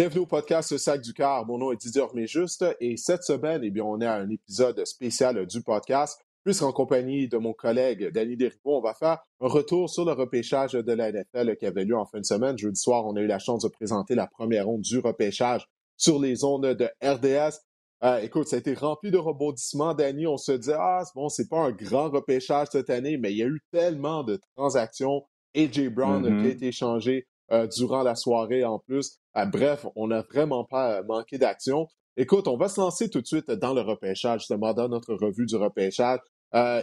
Bienvenue 0.00 0.22
au 0.22 0.26
podcast 0.26 0.78
Sac 0.78 1.02
du 1.02 1.12
Car. 1.12 1.44
Mon 1.44 1.58
nom 1.58 1.72
est 1.72 1.76
Didier 1.76 2.00
Orméjuste 2.00 2.64
et 2.80 2.96
cette 2.96 3.22
semaine, 3.22 3.60
eh 3.62 3.70
bien, 3.70 3.84
on 3.84 4.00
est 4.00 4.06
à 4.06 4.14
un 4.14 4.30
épisode 4.30 4.82
spécial 4.86 5.44
du 5.44 5.62
podcast. 5.62 6.18
Puisqu'en 6.42 6.72
compagnie 6.72 7.28
de 7.28 7.36
mon 7.36 7.52
collègue 7.52 8.10
Danny 8.10 8.34
Desriveau, 8.34 8.78
on 8.78 8.80
va 8.80 8.94
faire 8.94 9.18
un 9.42 9.48
retour 9.48 9.90
sur 9.90 10.06
le 10.06 10.12
repêchage 10.12 10.72
de 10.72 10.92
la 10.94 11.12
NFL 11.12 11.54
qui 11.56 11.66
avait 11.66 11.84
lieu 11.84 11.98
en 11.98 12.06
fin 12.06 12.18
de 12.18 12.24
semaine. 12.24 12.56
Jeudi 12.56 12.80
soir, 12.80 13.04
on 13.04 13.14
a 13.16 13.20
eu 13.20 13.26
la 13.26 13.38
chance 13.38 13.62
de 13.62 13.68
présenter 13.68 14.14
la 14.14 14.26
première 14.26 14.64
ronde 14.68 14.80
du 14.80 15.00
repêchage 15.00 15.66
sur 15.98 16.18
les 16.18 16.44
ondes 16.44 16.64
de 16.64 16.88
RDS. 17.02 17.58
Euh, 18.02 18.20
écoute, 18.20 18.48
ça 18.48 18.56
a 18.56 18.58
été 18.60 18.72
rempli 18.72 19.10
de 19.10 19.18
rebondissements, 19.18 19.92
Danny. 19.92 20.26
On 20.26 20.38
se 20.38 20.52
dit, 20.52 20.72
ah, 20.72 21.02
bon, 21.14 21.28
c'est 21.28 21.50
pas 21.50 21.58
un 21.58 21.72
grand 21.72 22.08
repêchage 22.08 22.68
cette 22.72 22.88
année, 22.88 23.18
mais 23.18 23.32
il 23.32 23.36
y 23.36 23.42
a 23.42 23.48
eu 23.48 23.60
tellement 23.70 24.24
de 24.24 24.40
transactions. 24.56 25.26
AJ 25.54 25.88
Brown 25.88 26.22
qui 26.22 26.28
a 26.28 26.32
mm-hmm. 26.32 26.46
été 26.46 26.68
échangé 26.68 27.26
euh, 27.52 27.66
durant 27.66 28.02
la 28.02 28.14
soirée 28.14 28.64
en 28.64 28.78
plus. 28.78 29.18
Euh, 29.36 29.44
bref, 29.44 29.86
on 29.96 30.08
n'a 30.08 30.22
vraiment 30.22 30.64
pas 30.64 30.98
euh, 30.98 31.02
manqué 31.04 31.38
d'action. 31.38 31.88
Écoute, 32.16 32.48
on 32.48 32.56
va 32.56 32.68
se 32.68 32.80
lancer 32.80 33.08
tout 33.08 33.20
de 33.20 33.26
suite 33.26 33.50
dans 33.50 33.74
le 33.74 33.80
repêchage, 33.80 34.40
justement, 34.40 34.72
dans 34.72 34.88
notre 34.88 35.14
revue 35.14 35.46
du 35.46 35.56
repêchage. 35.56 36.18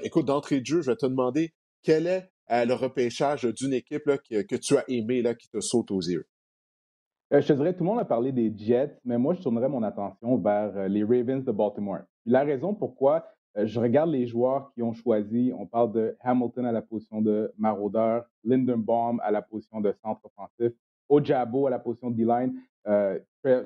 écoute, 0.04 0.26
d'entrée 0.26 0.62
de 0.62 0.66
jeu, 0.66 0.82
je 0.82 0.92
vais 0.92 0.96
te 0.96 1.06
demander 1.06 1.54
quel 1.84 2.08
est 2.08 2.30
le 2.50 2.74
repêchage 2.74 3.44
d'une 3.44 3.74
équipe 3.74 4.06
que, 4.06 4.56
tu 4.56 4.78
as 4.78 4.86
aimé, 4.88 5.22
là, 5.22 5.36
qui 5.36 5.50
te 5.50 5.60
saute 5.60 5.92
aux 5.92 6.02
yeux? 6.02 6.26
je 7.30 7.46
te 7.46 7.54
dirais, 7.54 7.74
tout 7.74 7.84
le 7.84 7.90
monde 7.90 8.00
a 8.00 8.06
parlé 8.06 8.32
des 8.32 8.52
Jets, 8.58 8.98
mais 9.04 9.18
moi, 9.18 9.36
je 9.36 9.42
tournerais 9.42 9.68
mon 9.68 9.84
attention 9.84 10.38
vers 10.38 10.88
les 10.88 11.04
Ravens 11.04 11.44
de 11.44 11.52
Baltimore. 11.52 12.00
La 12.26 12.44
raison 12.44 12.74
pourquoi 12.74 13.18
euh, 13.18 13.22
je 13.66 13.80
regarde 13.80 14.12
les 14.12 14.28
joueurs 14.28 14.72
qui 14.74 14.84
ont 14.84 14.94
choisi. 14.94 15.52
On 15.58 15.66
parle 15.66 15.92
de 15.92 16.16
Hamilton 16.22 16.66
à 16.66 16.72
la 16.72 16.82
position 16.82 17.22
de 17.22 17.52
maraudeur, 17.58 18.26
Lindenbaum 18.44 19.20
à 19.24 19.32
la 19.32 19.42
position 19.42 19.82
de 19.82 19.92
centre 20.04 20.22
offensif, 20.26 20.74
Ojabo 21.10 21.68
à 21.68 21.70
la 21.70 21.80
position 21.80 22.12
de 22.12 22.18
D-line, 22.18 22.54
euh, 22.88 23.20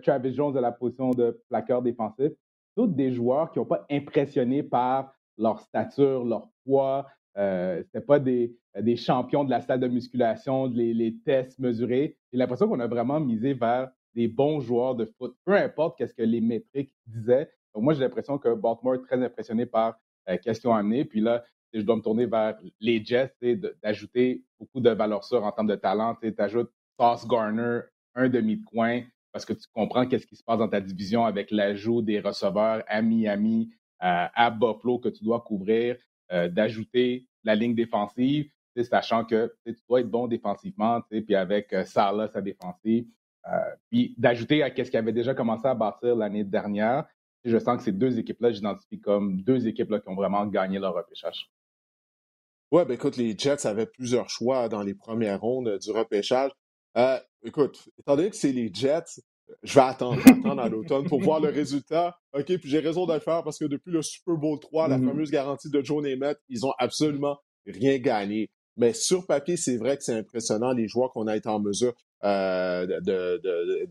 Travis 0.04 0.34
Jones 0.34 0.56
à 0.58 0.62
la 0.62 0.72
position 0.72 1.12
de 1.12 1.42
plaqueur 1.50 1.82
défensif. 1.82 2.32
Tous 2.76 2.88
des 2.88 3.12
joueurs 3.12 3.52
qui 3.52 3.60
n'ont 3.60 3.66
pas 3.66 3.86
impressionné 3.92 4.64
par 4.64 5.14
leur 5.38 5.60
stature, 5.60 6.24
leur 6.24 6.48
poids. 6.64 7.08
Euh, 7.38 7.84
Ce 7.94 8.00
pas 8.00 8.20
des, 8.20 8.56
des, 8.80 8.96
champions 8.96 9.44
de 9.44 9.50
la 9.50 9.62
salle 9.62 9.80
de 9.80 9.88
musculation, 9.88 10.68
les, 10.68 10.94
les 10.94 11.18
tests 11.26 11.60
mesurés. 11.60 12.18
J'ai 12.32 12.38
l'impression 12.38 12.68
qu'on 12.68 12.80
a 12.80 12.88
vraiment 12.88 13.20
misé 13.20 13.54
vers 13.54 13.90
des 14.14 14.28
bons 14.28 14.60
joueurs 14.60 14.96
de 14.96 15.06
foot, 15.06 15.36
peu 15.46 15.54
importe 15.54 15.98
qu'est-ce 15.98 16.14
que 16.14 16.24
les 16.24 16.42
métriques 16.42 16.94
disaient. 17.08 17.50
Donc, 17.74 17.84
moi, 17.84 17.94
j'ai 17.94 18.02
l'impression 18.02 18.38
que 18.38 18.54
Baltimore 18.54 18.96
est 18.96 19.02
très 19.04 19.24
impressionné 19.24 19.66
par 19.66 20.00
euh, 20.30 20.38
qu'est-ce 20.42 20.60
qu'ils 20.60 20.70
ont 20.70 20.76
amené. 20.76 21.06
Puis 21.06 21.22
là, 21.22 21.44
je 21.74 21.82
dois 21.82 21.96
me 21.96 22.02
tourner 22.02 22.26
vers 22.26 22.58
les 22.80 23.04
Jets, 23.04 23.34
d'ajouter 23.82 24.44
beaucoup 24.60 24.82
de 24.82 24.90
valeur 24.90 25.24
sûre 25.24 25.44
en 25.44 25.52
termes 25.52 25.68
de 25.68 25.76
talent. 25.76 26.16
Tu 26.22 26.34
ajoutes 26.38 26.72
Sauce 27.00 27.28
Garner, 27.28 27.82
un 28.14 28.28
demi 28.28 28.58
de 28.58 28.66
coin, 28.66 29.02
parce 29.32 29.46
que 29.46 29.54
tu 29.54 29.66
comprends 29.74 30.06
qu'est-ce 30.06 30.28
qui 30.28 30.36
se 30.36 30.44
passe 30.44 30.60
dans 30.60 30.68
ta 30.68 30.82
division 30.82 31.26
avec 31.26 31.50
l'ajout 31.50 32.02
des 32.02 32.20
receveurs 32.20 32.84
à 32.88 33.02
Miami, 33.02 33.72
à 34.00 34.50
Buffalo 34.50 35.00
que 35.00 35.10
tu 35.10 35.24
dois 35.24 35.42
couvrir, 35.42 35.96
euh, 36.32 36.50
d'ajouter 36.50 37.28
la 37.44 37.56
ligne 37.56 37.76
défensive, 37.76 38.50
sachant 38.84 39.24
que 39.24 39.54
tu 39.66 39.76
dois 39.88 40.02
être 40.02 40.10
bon 40.10 40.28
défensivement, 40.28 41.02
puis 41.10 41.36
avec 41.36 41.72
euh, 41.72 41.86
Salah, 41.86 42.28
sa 42.28 42.42
défensive, 42.42 43.06
puis 43.90 44.14
d'ajouter 44.18 44.62
à 44.62 44.70
ce 44.70 44.92
qui 44.92 44.98
avait 44.98 45.12
déjà 45.12 45.34
commencé 45.34 45.68
à 45.68 45.74
bâtir 45.74 46.16
l'année 46.16 46.44
dernière, 46.44 47.06
je 47.44 47.58
sens 47.58 47.78
que 47.78 47.84
ces 47.84 47.92
deux 47.92 48.20
équipes-là, 48.20 48.52
j'identifie 48.52 49.00
comme 49.00 49.42
deux 49.42 49.68
équipes-là 49.68 50.00
qui 50.00 50.10
ont 50.10 50.16
vraiment 50.16 50.46
gagné 50.46 50.80
leur 50.80 50.94
repêchage. 50.94 51.50
Ouais, 52.72 52.86
ben 52.86 52.94
écoute, 52.94 53.18
les 53.18 53.38
Jets 53.38 53.68
avaient 53.68 53.86
plusieurs 53.86 54.30
choix 54.30 54.70
dans 54.70 54.82
les 54.82 54.94
premières 54.94 55.42
rondes 55.42 55.78
du 55.80 55.92
repêchage. 55.92 56.52
Euh, 56.98 57.20
écoute, 57.44 57.90
étant 58.00 58.16
donné 58.16 58.30
que 58.30 58.36
c'est 58.36 58.52
les 58.52 58.72
Jets, 58.74 59.22
je 59.64 59.76
vais 59.76 59.82
attendre, 59.82 60.22
attendre 60.26 60.62
à 60.62 60.70
l'automne 60.70 61.08
pour 61.08 61.22
voir 61.22 61.40
le 61.40 61.50
résultat. 61.50 62.16
OK, 62.34 62.46
puis 62.46 62.70
j'ai 62.70 62.80
raison 62.80 63.06
de 63.06 63.14
le 63.14 63.20
faire 63.20 63.44
parce 63.44 63.58
que 63.58 63.66
depuis 63.66 63.92
le 63.92 64.02
Super 64.02 64.36
Bowl 64.36 64.60
3, 64.60 64.88
la 64.88 64.98
mm-hmm. 64.98 65.08
fameuse 65.08 65.32
garantie 65.32 65.70
de 65.70 65.82
Joe 65.84 66.02
Namath, 66.04 66.40
ils 66.48 66.66
ont 66.66 66.74
absolument 66.78 67.38
rien 67.66 67.98
gagné. 67.98 68.50
Mais 68.78 68.94
sur 68.94 69.28
papier, 69.28 69.58
c'est 69.58 69.78
vrai 69.78 69.98
que 69.98 70.04
c'est 70.04 70.18
impressionnant 70.18 70.72
les 70.72 70.88
joueurs 70.88 71.12
qu'on 71.12 71.28
a 71.28 71.36
été 71.36 71.50
en 71.50 71.60
mesure 71.60 71.90
euh, 71.90 72.11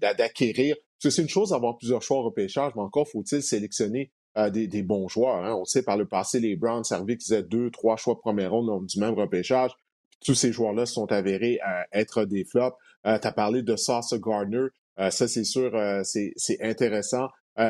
d'acquérir. 0.00 0.76
Parce 0.76 1.14
que 1.14 1.16
c'est 1.16 1.22
une 1.22 1.28
chose 1.28 1.50
d'avoir 1.50 1.78
plusieurs 1.78 2.02
choix 2.02 2.18
au 2.18 2.22
repêchage, 2.22 2.72
mais 2.76 2.82
encore 2.82 3.08
faut-il 3.08 3.42
sélectionner 3.42 4.12
euh, 4.38 4.48
des, 4.48 4.82
bons 4.82 5.08
joueurs. 5.08 5.44
Hein. 5.44 5.56
On 5.56 5.64
sait 5.64 5.82
par 5.82 5.96
le 5.96 6.06
passé, 6.06 6.38
les 6.38 6.54
Browns 6.54 6.84
servaient 6.84 7.16
qu'ils 7.16 7.34
aient 7.34 7.42
deux, 7.42 7.68
trois 7.70 7.96
choix 7.96 8.14
de 8.14 8.20
première 8.20 8.52
ronde 8.52 8.86
du 8.86 9.00
même 9.00 9.14
repêchage. 9.14 9.72
Tous 10.24 10.34
ces 10.34 10.52
joueurs-là 10.52 10.86
sont 10.86 11.10
avérés 11.10 11.58
à 11.64 11.86
être 11.92 12.24
des 12.24 12.44
flops. 12.44 12.76
Euh, 13.06 13.18
tu 13.18 13.26
as 13.26 13.32
parlé 13.32 13.62
de 13.62 13.74
Sauce 13.74 14.14
Gardner. 14.14 14.66
ça, 14.96 15.26
c'est 15.26 15.44
sûr, 15.44 15.72
c'est 16.04 16.58
intéressant. 16.60 17.28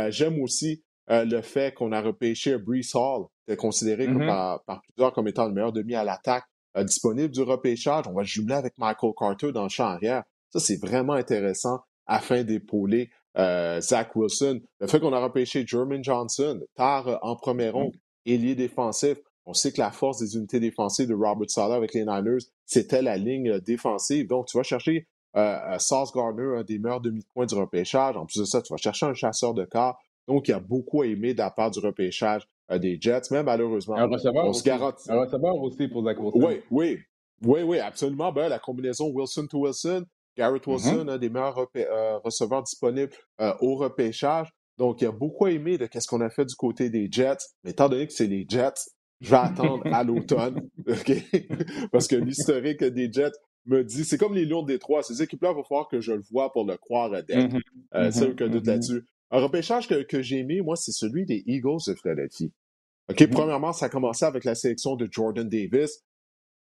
J'aime 0.09 0.43
aussi 0.43 0.83
le 1.09 1.41
fait 1.41 1.73
qu'on 1.73 1.93
a 1.93 2.03
repêché 2.03 2.59
Brees 2.59 2.95
Hall, 2.95 3.27
qui 3.47 3.55
est 3.55 3.57
considéré 3.57 4.07
mm-hmm. 4.07 4.27
par, 4.27 4.65
par, 4.65 4.83
plusieurs 4.83 5.13
comme 5.15 5.29
étant 5.29 5.47
le 5.47 5.55
meilleur 5.55 5.73
demi 5.73 5.95
à 5.95 6.05
l'attaque 6.05 6.45
disponible 6.77 7.31
du 7.31 7.43
repêchage. 7.43 8.05
On 8.07 8.13
va 8.13 8.25
jumeler 8.25 8.57
avec 8.57 8.77
Michael 8.77 9.13
Carter 9.17 9.53
dans 9.53 9.63
le 9.63 9.69
champ 9.71 9.87
arrière. 9.87 10.25
Ça, 10.51 10.61
c'est 10.61 10.81
vraiment 10.81 11.15
intéressant 11.15 11.81
afin 12.07 12.43
d'épauler 12.43 13.11
euh, 13.39 13.81
Zach 13.81 14.17
Wilson. 14.17 14.61
Le 14.81 14.87
fait 14.87 15.01
qu'on 15.01 15.13
a 15.13 15.21
repêché 15.21 15.65
Jermaine 15.67 16.03
Johnson 16.03 16.61
tard 16.75 17.09
euh, 17.09 17.17
en 17.23 17.37
premier 17.37 17.71
ronde, 17.71 17.95
mm. 17.95 18.31
ailier 18.31 18.55
défensif. 18.55 19.19
On 19.47 19.55
sait 19.55 19.73
que 19.73 19.81
la 19.81 19.91
force 19.91 20.19
des 20.19 20.37
unités 20.37 20.61
défensives 20.61 21.09
de 21.09 21.15
Robert 21.15 21.49
Sala 21.49 21.77
avec 21.77 21.95
les 21.95 22.05
Niners, 22.05 22.43
c'était 22.67 23.03
la 23.03 23.17
ligne 23.17 23.51
euh, 23.51 23.61
défensive. 23.61 24.27
Donc, 24.27 24.47
tu 24.47 24.57
vas 24.57 24.63
chercher 24.63 25.07
euh, 25.37 25.79
Sauce 25.79 26.13
Gardner, 26.13 26.59
un 26.59 26.65
des 26.65 26.79
meilleurs 26.79 27.01
demi-points 27.01 27.47
du 27.47 27.55
repêchage. 27.55 28.17
En 28.17 28.27
plus 28.27 28.41
de 28.41 28.45
ça, 28.45 28.61
tu 28.61 28.73
vas 28.73 28.77
chercher 28.77 29.07
un 29.07 29.15
chasseur 29.15 29.55
de 29.55 29.65
corps. 29.65 29.99
Donc, 30.27 30.49
il 30.49 30.51
y 30.51 30.55
a 30.55 30.61
beaucoup 30.61 31.05
aimé 31.05 31.33
de 31.33 31.39
la 31.39 31.51
part 31.51 31.71
du 31.71 31.79
repêchage 31.79 32.47
des 32.79 32.99
Jets, 33.01 33.23
mais 33.33 33.43
malheureusement, 33.43 33.97
un 33.97 34.07
receveur 34.07 34.45
on 34.45 34.53
se 34.53 34.63
garantit. 34.63 35.11
Un 35.11 35.25
receveur 35.25 35.57
aussi 35.57 35.89
pour 35.89 36.05
Zach 36.05 36.21
Wilson. 36.21 36.39
Oui, 36.41 36.61
oui. 36.71 36.99
Oui, 37.43 37.63
oui, 37.63 37.79
absolument. 37.79 38.31
Ben, 38.33 38.49
la 38.49 38.59
combinaison 38.59 39.09
Wilson 39.09 39.47
to 39.49 39.61
Wilson, 39.61 40.05
Garrett 40.37 40.63
mm-hmm. 40.63 40.71
Wilson, 40.71 41.09
un 41.09 41.19
des 41.19 41.29
meilleurs 41.29 41.69
euh, 41.77 42.19
receveurs 42.19 42.63
disponibles 42.63 43.13
euh, 43.41 43.53
au 43.61 43.77
repêchage. 43.77 44.49
Donc, 44.79 45.03
il 45.03 45.07
a 45.07 45.13
beaucoup 45.13 45.47
aimé 45.47 45.77
de 45.77 45.89
ce 45.93 46.07
qu'on 46.07 46.21
a 46.21 46.31
fait 46.31 46.47
du 46.47 46.55
côté 46.55 46.89
des 46.89 47.09
Jets. 47.11 47.37
Mais 47.65 47.73
étant 47.73 47.89
donné 47.89 48.07
que 48.07 48.13
c'est 48.13 48.27
les 48.27 48.47
Jets, 48.49 48.91
je 49.21 49.31
vais 49.31 49.37
attendre 49.37 49.87
à 49.93 50.03
l'automne? 50.05 50.71
Parce 51.93 52.09
que 52.09 52.17
l'historique 52.17 52.83
des 52.83 53.13
Jets 53.13 53.33
me 53.67 53.85
dit, 53.85 54.05
c'est 54.05 54.17
comme 54.17 54.35
les 54.35 54.47
Lions 54.47 54.63
de 54.63 54.69
Détroit. 54.69 55.03
Ces 55.03 55.23
équipes-là, 55.23 55.51
il 55.53 55.57
va 55.57 55.63
falloir 55.65 55.89
que 55.89 56.01
je 56.01 56.13
le 56.13 56.23
vois 56.31 56.51
pour 56.53 56.65
le 56.65 56.77
croire 56.79 57.11
d'être. 57.11 57.29
Mm-hmm. 57.29 57.61
Euh, 57.95 58.11
c'est 58.11 58.25
mm-hmm. 58.25 58.31
aucun 58.33 58.49
doute 58.49 58.67
là-dessus. 58.67 59.05
Un 59.31 59.41
repêchage 59.41 59.87
que, 59.87 60.03
que 60.03 60.23
j'ai 60.23 60.39
aimé, 60.39 60.61
moi, 60.63 60.77
c'est 60.77 60.93
celui 60.93 61.27
des 61.27 61.43
Eagles 61.47 61.79
de 61.87 61.95
Philadelphie. 61.95 62.53
OK, 63.11 63.29
premièrement, 63.31 63.73
ça 63.73 63.87
a 63.87 63.89
commencé 63.89 64.25
avec 64.25 64.45
la 64.45 64.55
sélection 64.55 64.97
de 64.97 65.09
Jordan 65.11 65.49
Davis, 65.49 66.05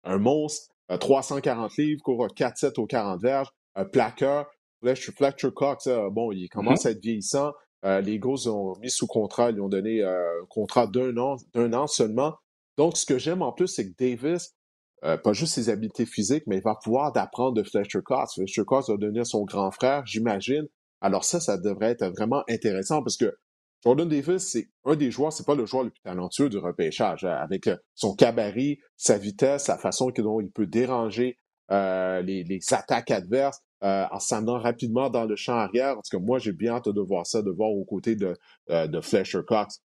un 0.04 0.18
monstre, 0.18 0.73
340 0.88 1.76
livres, 1.78 2.02
court 2.02 2.26
4-7 2.26 2.80
aux 2.80 2.86
40 2.86 3.20
verges, 3.20 3.48
un 3.74 3.84
plaqueur. 3.84 4.46
Fletcher 4.82 5.50
Cox, 5.54 5.88
bon, 6.12 6.30
il 6.30 6.48
commence 6.50 6.84
mm-hmm. 6.84 6.88
à 6.88 6.90
être 6.90 7.00
vieillissant. 7.00 7.52
Euh, 7.84 8.00
les 8.00 8.12
Eagles 8.14 8.48
ont 8.48 8.78
mis 8.80 8.90
sous 8.90 9.06
contrat, 9.06 9.50
ils 9.50 9.60
ont 9.60 9.68
donné 9.68 10.02
euh, 10.02 10.42
un 10.42 10.46
contrat 10.48 10.86
d'un 10.86 11.16
an, 11.18 11.36
d'un 11.54 11.72
an 11.74 11.86
seulement. 11.86 12.34
Donc, 12.78 12.96
ce 12.96 13.04
que 13.04 13.18
j'aime 13.18 13.42
en 13.42 13.52
plus, 13.52 13.68
c'est 13.68 13.90
que 13.90 13.94
Davis, 13.98 14.54
euh, 15.04 15.18
pas 15.18 15.34
juste 15.34 15.54
ses 15.54 15.68
habiletés 15.68 16.06
physiques, 16.06 16.44
mais 16.46 16.56
il 16.56 16.62
va 16.62 16.76
pouvoir 16.82 17.12
d'apprendre 17.12 17.52
de 17.52 17.62
Fletcher 17.62 18.00
Cox. 18.02 18.34
Fletcher 18.34 18.64
Cox 18.64 18.88
va 18.88 18.96
devenir 18.96 19.26
son 19.26 19.44
grand 19.44 19.70
frère, 19.70 20.04
j'imagine. 20.06 20.66
Alors 21.02 21.24
ça, 21.24 21.40
ça 21.40 21.58
devrait 21.58 21.90
être 21.90 22.06
vraiment 22.06 22.42
intéressant 22.48 23.02
parce 23.02 23.18
que 23.18 23.36
Jordan 23.84 24.08
Davis, 24.08 24.42
c'est 24.42 24.68
un 24.84 24.96
des 24.96 25.10
joueurs, 25.10 25.32
c'est 25.32 25.46
pas 25.46 25.54
le 25.54 25.66
joueur 25.66 25.84
le 25.84 25.90
plus 25.90 26.00
talentueux 26.02 26.48
du 26.48 26.58
repêchage, 26.58 27.24
hein, 27.24 27.36
avec 27.40 27.68
son 27.94 28.14
cabaret, 28.16 28.78
sa 28.96 29.18
vitesse, 29.18 29.68
la 29.68 29.78
façon 29.78 30.10
dont 30.16 30.40
il 30.40 30.50
peut 30.50 30.66
déranger 30.66 31.38
les, 31.70 32.44
les, 32.44 32.60
attaques 32.72 33.10
adverses. 33.10 33.60
Euh, 33.84 34.06
en 34.12 34.18
s'amenant 34.18 34.58
rapidement 34.58 35.10
dans 35.10 35.26
le 35.26 35.36
champ 35.36 35.58
arrière. 35.58 35.94
Parce 35.96 36.08
que 36.08 36.16
moi, 36.16 36.38
j'ai 36.38 36.52
bien 36.52 36.72
hâte 36.72 36.88
de 36.88 37.00
voir 37.02 37.26
ça, 37.26 37.42
de 37.42 37.50
voir 37.50 37.70
aux 37.70 37.84
côtés 37.84 38.16
de, 38.16 38.34
euh, 38.70 38.86
de 38.86 38.98
Fletcher 39.02 39.40
Cox. 39.46 39.82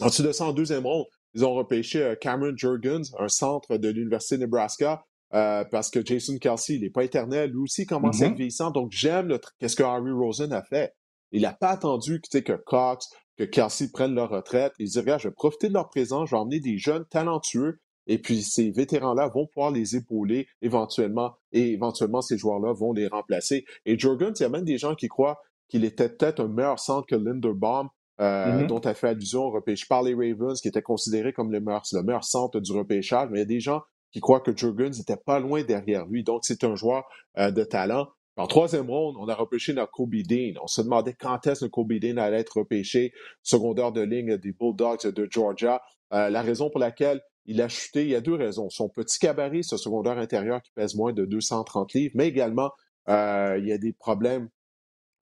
Ensuite 0.00 0.26
de 0.26 0.32
ça, 0.32 0.46
en 0.46 0.52
deuxième 0.52 0.84
ronde, 0.84 1.06
ils 1.34 1.44
ont 1.44 1.54
repêché 1.54 2.02
euh, 2.02 2.14
Cameron 2.16 2.56
Jurgens, 2.56 3.14
un 3.20 3.28
centre 3.28 3.76
de 3.76 3.88
l'Université 3.88 4.38
de 4.38 4.40
Nebraska, 4.40 5.04
parce 5.30 5.88
que 5.90 6.04
Jason 6.04 6.36
Kelsey, 6.38 6.74
il 6.74 6.82
n'est 6.82 6.90
pas 6.90 7.04
éternel. 7.04 7.50
Lui 7.50 7.60
aussi 7.60 7.86
commence 7.86 8.20
à 8.20 8.26
être 8.26 8.32
mm-hmm. 8.32 8.36
vieillissant. 8.36 8.70
Donc, 8.72 8.90
j'aime 8.90 9.38
qu'est-ce 9.60 9.76
que 9.76 9.84
Harry 9.84 10.10
Rosen 10.10 10.52
a 10.52 10.62
fait. 10.64 10.92
Il 11.32 11.42
n'a 11.42 11.52
pas 11.52 11.70
attendu 11.70 12.20
que 12.20 12.52
Cox, 12.64 13.08
que 13.36 13.44
Kelsey 13.44 13.88
prennent 13.92 14.14
leur 14.14 14.30
retraite. 14.30 14.72
Il 14.78 14.88
dit, 14.88 14.98
regarde, 14.98 15.20
je 15.20 15.28
vais 15.28 15.34
profiter 15.34 15.68
de 15.68 15.74
leur 15.74 15.88
présence, 15.88 16.28
je 16.28 16.34
vais 16.34 16.40
emmener 16.40 16.60
des 16.60 16.78
jeunes 16.78 17.04
talentueux 17.10 17.80
et 18.06 18.18
puis 18.18 18.42
ces 18.42 18.70
vétérans-là 18.70 19.28
vont 19.28 19.46
pouvoir 19.46 19.70
les 19.70 19.96
épauler 19.96 20.46
éventuellement, 20.60 21.34
et 21.52 21.72
éventuellement 21.72 22.20
ces 22.20 22.36
joueurs-là 22.36 22.72
vont 22.72 22.92
les 22.92 23.06
remplacer. 23.06 23.64
Et 23.86 23.98
Jurgens, 23.98 24.32
il 24.38 24.42
y 24.42 24.46
a 24.46 24.48
même 24.48 24.64
des 24.64 24.78
gens 24.78 24.94
qui 24.94 25.08
croient 25.08 25.40
qu'il 25.68 25.84
était 25.84 26.08
peut-être 26.08 26.40
un 26.40 26.48
meilleur 26.48 26.78
centre 26.78 27.06
que 27.06 27.14
Linderbaum, 27.14 27.88
euh, 28.20 28.62
mm-hmm. 28.62 28.66
dont 28.66 28.80
a 28.80 28.94
fait 28.94 29.08
allusion 29.08 29.44
au 29.44 29.50
repêchage 29.50 29.88
par 29.88 30.02
les 30.02 30.14
Ravens, 30.14 30.60
qui 30.60 30.68
était 30.68 30.82
considéré 30.82 31.32
comme 31.32 31.50
le 31.50 31.60
meilleur, 31.60 31.82
le 31.92 32.02
meilleur 32.02 32.24
centre 32.24 32.60
du 32.60 32.72
repêchage. 32.72 33.28
Mais 33.30 33.38
il 33.38 33.40
y 33.40 33.44
a 33.44 33.46
des 33.46 33.60
gens 33.60 33.82
qui 34.10 34.20
croient 34.20 34.40
que 34.40 34.54
Jurgens 34.54 34.98
n'était 34.98 35.16
pas 35.16 35.40
loin 35.40 35.62
derrière 35.62 36.06
lui. 36.06 36.22
Donc, 36.22 36.44
c'est 36.44 36.64
un 36.64 36.74
joueur 36.74 37.04
euh, 37.38 37.50
de 37.50 37.64
talent. 37.64 38.08
En 38.36 38.46
troisième 38.46 38.88
ronde, 38.88 39.16
on 39.18 39.28
a 39.28 39.34
repêché 39.34 39.74
notre 39.74 39.92
Kobe 39.92 40.14
Dean. 40.26 40.54
On 40.62 40.66
se 40.66 40.80
demandait 40.80 41.12
quand 41.12 41.46
est-ce 41.46 41.66
que 41.66 41.70
Kobe 41.70 41.92
Dean 41.94 42.16
allait 42.16 42.40
être 42.40 42.58
repêché, 42.58 43.12
secondaire 43.42 43.92
de 43.92 44.00
ligne 44.00 44.38
des 44.38 44.52
Bulldogs 44.52 45.06
de 45.06 45.28
Georgia. 45.30 45.82
Euh, 46.14 46.30
la 46.30 46.40
raison 46.40 46.70
pour 46.70 46.80
laquelle 46.80 47.20
il 47.44 47.60
a 47.60 47.68
chuté, 47.68 48.02
il 48.02 48.08
y 48.08 48.14
a 48.14 48.20
deux 48.20 48.34
raisons. 48.34 48.70
Son 48.70 48.88
petit 48.88 49.18
gabarit, 49.20 49.64
ce 49.64 49.76
secondaire 49.76 50.16
intérieur 50.16 50.62
qui 50.62 50.70
pèse 50.72 50.94
moins 50.94 51.12
de 51.12 51.26
230 51.26 51.92
livres, 51.92 52.12
mais 52.14 52.28
également, 52.28 52.70
euh, 53.08 53.56
il 53.58 53.66
y 53.66 53.72
a 53.72 53.78
des 53.78 53.92
problèmes 53.92 54.48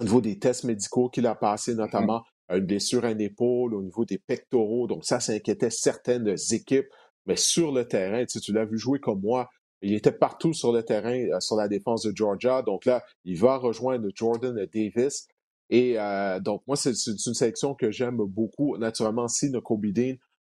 au 0.01 0.05
niveau 0.05 0.21
des 0.21 0.39
tests 0.39 0.65
médicaux 0.65 1.09
qu'il 1.09 1.27
a 1.27 1.35
passés, 1.35 1.75
notamment 1.75 2.23
mm-hmm. 2.51 2.59
une 2.59 2.67
blessure 2.67 3.05
à 3.05 3.11
une 3.11 3.21
épaule, 3.21 3.75
au 3.75 3.83
niveau 3.83 4.05
des 4.05 4.19
pectoraux. 4.19 4.87
Donc 4.87 5.05
ça, 5.05 5.19
ça 5.19 5.33
inquiétait 5.33 5.71
certaines 5.71 6.35
équipes. 6.53 6.87
Mais 7.27 7.37
sur 7.37 7.73
le 7.73 7.87
terrain, 7.87 8.25
tu, 8.25 8.41
tu 8.41 8.53
l'as 8.53 8.65
vu 8.65 8.79
jouer 8.79 9.01
comme 9.01 9.21
moi, 9.21 9.51
il 9.83 9.95
était 9.95 10.13
partout 10.13 10.53
sur 10.53 10.73
le 10.73 10.83
terrain, 10.83 11.19
euh, 11.19 11.41
sur 11.41 11.57
la 11.57 11.69
défense 11.69 12.03
de 12.03 12.13
Georgia. 12.15 12.63
Donc 12.63 12.85
là, 12.85 13.03
il 13.25 13.39
va 13.39 13.57
rejoindre 13.57 14.09
Jordan 14.15 14.55
Davis. 14.73 15.27
Et 15.71 15.99
euh, 15.99 16.41
donc, 16.41 16.63
moi, 16.67 16.77
c'est 16.77 16.91
une 16.91 17.35
sélection 17.35 17.75
que 17.75 17.91
j'aime 17.91 18.17
beaucoup. 18.17 18.77
Naturellement, 18.77 19.29
si 19.29 19.51
Dean 19.51 19.61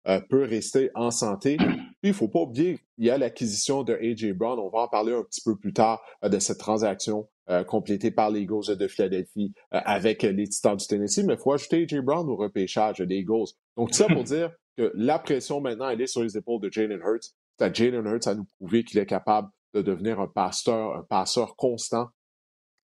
euh, 0.06 0.20
peut 0.29 0.44
rester 0.44 0.90
en 0.94 1.11
santé. 1.11 1.56
Puis, 1.58 1.67
il 2.02 2.08
ne 2.11 2.14
faut 2.14 2.29
pas 2.29 2.40
oublier, 2.40 2.79
il 2.96 3.06
y 3.06 3.11
a 3.11 3.19
l'acquisition 3.19 3.82
de 3.82 3.94
A.J. 3.94 4.32
Brown. 4.32 4.58
On 4.58 4.70
va 4.70 4.81
en 4.81 4.88
parler 4.88 5.12
un 5.12 5.23
petit 5.23 5.43
peu 5.43 5.56
plus 5.56 5.73
tard 5.73 6.02
de 6.23 6.38
cette 6.38 6.58
transaction 6.58 7.29
complétée 7.67 8.11
par 8.11 8.31
les 8.31 8.43
Eagles 8.43 8.76
de 8.76 8.88
Philadelphie 8.88 9.55
avec 9.70 10.23
les 10.23 10.49
Titans 10.49 10.76
du 10.76 10.87
Tennessee. 10.87 11.25
Mais 11.25 11.35
il 11.35 11.40
faut 11.40 11.52
ajouter 11.52 11.82
A.J. 11.82 12.00
Brown 12.00 12.29
au 12.29 12.37
repêchage 12.37 12.99
des 12.99 13.17
Eagles. 13.17 13.49
Donc, 13.76 13.90
tout 13.90 13.96
ça 13.96 14.06
pour 14.06 14.25
dire 14.25 14.52
que 14.79 14.93
la 14.94 15.19
pression 15.19 15.61
maintenant, 15.61 15.88
elle 15.88 16.00
est 16.00 16.06
sur 16.06 16.23
les 16.23 16.37
épaules 16.37 16.61
de 16.61 16.70
Jalen 16.70 17.00
Hurts. 17.00 17.35
C'est 17.58 17.64
à 17.64 17.72
Jalen 17.72 18.06
Hurts 18.06 18.28
à 18.28 18.34
nous 18.34 18.46
prouver 18.58 18.84
qu'il 18.84 18.99
est 18.99 19.06
capable 19.06 19.49
de 19.75 19.82
devenir 19.82 20.20
un 20.20 20.28
pasteur, 20.28 20.96
un 20.96 21.02
passeur 21.02 21.56
constant. 21.56 22.08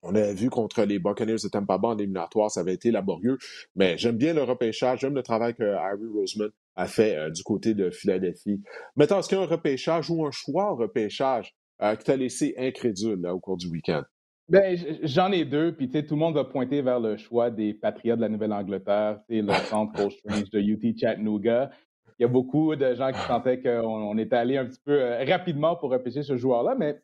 On 0.01 0.15
a 0.15 0.33
vu 0.33 0.49
contre 0.49 0.83
les 0.83 0.99
Buccaneers 0.99 1.37
de 1.43 1.47
Tampa 1.47 1.77
Bay 1.77 1.87
en 1.87 1.97
éliminatoire, 1.97 2.51
ça 2.51 2.59
avait 2.59 2.73
été 2.73 2.91
laborieux, 2.91 3.37
mais 3.75 3.97
j'aime 3.97 4.17
bien 4.17 4.33
le 4.33 4.43
repêchage, 4.43 4.99
j'aime 4.99 5.15
le 5.15 5.23
travail 5.23 5.53
que 5.55 5.63
Harry 5.63 6.05
Roseman 6.13 6.49
a 6.75 6.87
fait 6.87 7.15
euh, 7.15 7.29
du 7.29 7.41
côté 7.43 7.73
de 7.73 7.89
Philadelphie. 7.89 8.61
Maintenant, 8.97 9.19
est-ce 9.19 9.29
qu'il 9.29 9.37
y 9.37 9.41
a 9.41 9.43
un 9.43 9.47
repêchage 9.47 10.09
ou 10.09 10.25
un 10.25 10.31
choix 10.31 10.71
repêchage 10.71 11.55
euh, 11.81 11.95
qui 11.95 12.03
t'a 12.03 12.17
laissé 12.17 12.53
incrédule 12.57 13.25
au 13.27 13.39
cours 13.39 13.55
du 13.55 13.67
week-end? 13.67 14.03
Ben, 14.49 14.77
j'en 15.03 15.31
ai 15.31 15.45
deux, 15.45 15.73
puis 15.73 15.89
tout 15.89 16.15
le 16.15 16.19
monde 16.19 16.35
va 16.35 16.43
pointer 16.43 16.81
vers 16.81 16.99
le 16.99 17.15
choix 17.15 17.49
des 17.49 17.73
Patriots 17.73 18.17
de 18.17 18.21
la 18.21 18.29
Nouvelle-Angleterre, 18.29 19.21
le 19.29 19.53
centre 19.69 19.93
Cold 19.93 20.11
Strange 20.11 20.49
de 20.49 20.59
UT 20.59 20.97
Chattanooga 20.99 21.71
il 22.19 22.24
y 22.24 22.25
a 22.25 22.27
beaucoup 22.27 22.75
de 22.75 22.94
gens 22.94 23.12
qui 23.12 23.19
sentaient 23.19 23.62
qu'on 23.62 24.18
est 24.18 24.33
allé 24.33 24.57
un 24.57 24.65
petit 24.65 24.81
peu 24.83 25.01
euh, 25.01 25.24
rapidement 25.25 25.75
pour 25.75 25.92
repêcher 25.92 26.24
ce 26.24 26.38
joueur-là, 26.38 26.75
mais 26.77 27.00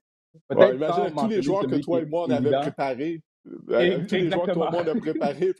peut-être. 0.47 0.75
imagine 0.75 1.15
tous 1.15 1.27
les 1.27 1.41
joueurs 1.41 1.67
que 1.67 1.75
toi 1.75 2.01
et 2.01 2.05
moi, 2.05 2.25
on 2.27 2.31
avait 2.31 2.51
préparés. 2.51 3.21
Euh, 3.69 3.99
tous 4.07 4.15
les 4.15 4.29
joueurs 4.29 4.45
que 4.45 4.53
toi 4.53 4.67
et 4.67 4.71
moi, 4.71 4.83
on 4.85 4.87
a 4.87 4.95
préparés. 4.99 5.53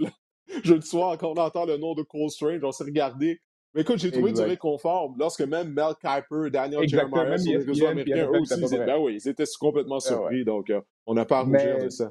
jeudi 0.64 0.88
soir, 0.88 1.18
quand 1.18 1.32
on 1.32 1.42
entend 1.42 1.66
le 1.66 1.78
nom 1.78 1.94
de 1.94 2.04
Cole 2.04 2.30
Strange, 2.30 2.64
on 2.64 2.72
s'est 2.72 2.84
regardé. 2.84 3.40
Mais 3.76 3.82
écoute, 3.82 4.00
j'ai 4.00 4.12
trouvé 4.12 4.34
du 4.34 4.42
réconfort 4.42 5.14
lorsque 5.18 5.42
même 5.42 5.74
Mel 5.74 5.94
Kiper, 6.02 6.50
Daniel 6.52 6.88
Jeremiah 6.88 7.38
sur 7.38 7.52
les 7.52 7.58
réseaux 7.58 7.86
américains, 7.86 8.28
eux 8.34 8.40
aussi, 8.40 8.56
ils, 8.60 8.78
ben 8.80 8.98
oui, 9.00 9.20
ils 9.24 9.30
étaient 9.30 9.44
complètement 9.60 9.98
ah 9.98 10.08
surpris. 10.08 10.44
Donc, 10.44 10.72
euh, 10.72 10.82
on 11.06 11.14
n'a 11.14 11.26
pas 11.26 11.40
à 11.40 11.42
rougir 11.44 11.78
de 11.84 11.90
ça. 11.90 12.10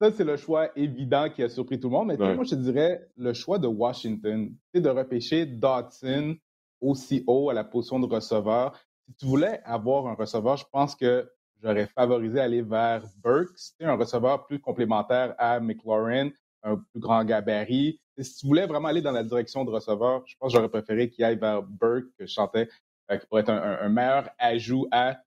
Ça, 0.00 0.12
c'est 0.12 0.24
le 0.24 0.36
choix 0.36 0.70
évident 0.76 1.28
qui 1.28 1.42
a 1.42 1.48
surpris 1.48 1.80
tout 1.80 1.88
le 1.88 1.92
monde. 1.92 2.08
Mais 2.08 2.34
moi, 2.34 2.44
je 2.44 2.50
te 2.50 2.54
dirais 2.54 3.06
le 3.16 3.32
choix 3.32 3.58
de 3.58 3.66
Washington, 3.66 4.54
c'est 4.72 4.80
de 4.80 4.88
repêcher 4.88 5.44
Dodson, 5.44 6.36
aussi 6.80 7.24
haut 7.26 7.50
à 7.50 7.54
la 7.54 7.64
position 7.64 7.98
de 7.98 8.06
receveur. 8.06 8.78
Si 9.06 9.14
tu 9.14 9.26
voulais 9.26 9.60
avoir 9.64 10.06
un 10.06 10.14
receveur, 10.14 10.56
je 10.56 10.64
pense 10.70 10.94
que 10.94 11.28
j'aurais 11.62 11.86
favorisé 11.86 12.40
aller 12.40 12.62
vers 12.62 13.02
Burks, 13.22 13.74
un 13.80 13.94
receveur 13.94 14.46
plus 14.46 14.60
complémentaire 14.60 15.34
à 15.38 15.60
McLaurin, 15.60 16.30
un 16.62 16.76
plus 16.76 17.00
grand 17.00 17.24
gabarit. 17.24 18.00
si 18.18 18.36
tu 18.36 18.46
voulais 18.46 18.66
vraiment 18.66 18.88
aller 18.88 19.02
dans 19.02 19.12
la 19.12 19.24
direction 19.24 19.64
de 19.64 19.70
receveur, 19.70 20.22
je 20.26 20.36
pense 20.38 20.52
que 20.52 20.56
j'aurais 20.56 20.68
préféré 20.68 21.08
qu'il 21.08 21.24
aille 21.24 21.38
vers 21.38 21.62
Burke, 21.62 22.06
que 22.18 22.26
je 22.26 22.32
sentais 22.32 22.68
euh, 23.10 23.16
qui 23.16 23.26
pourrait 23.26 23.42
être 23.42 23.50
un, 23.50 23.88
meilleur 23.88 24.28
ajout 24.38 24.86
à 24.90 25.18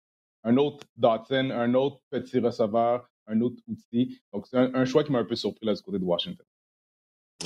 un 0.43 0.57
autre 0.57 0.85
Dotson, 0.97 1.51
un 1.51 1.73
autre 1.73 1.99
petit 2.09 2.39
receveur, 2.39 3.09
un 3.27 3.41
autre 3.41 3.61
outil. 3.67 4.19
Donc, 4.33 4.47
c'est 4.47 4.57
un, 4.57 4.85
choix 4.85 5.03
qui 5.03 5.11
m'a 5.11 5.19
un 5.19 5.25
peu 5.25 5.35
surpris 5.35 5.65
du 5.73 5.81
côté 5.81 5.99
de 5.99 6.03
Washington. 6.03 6.45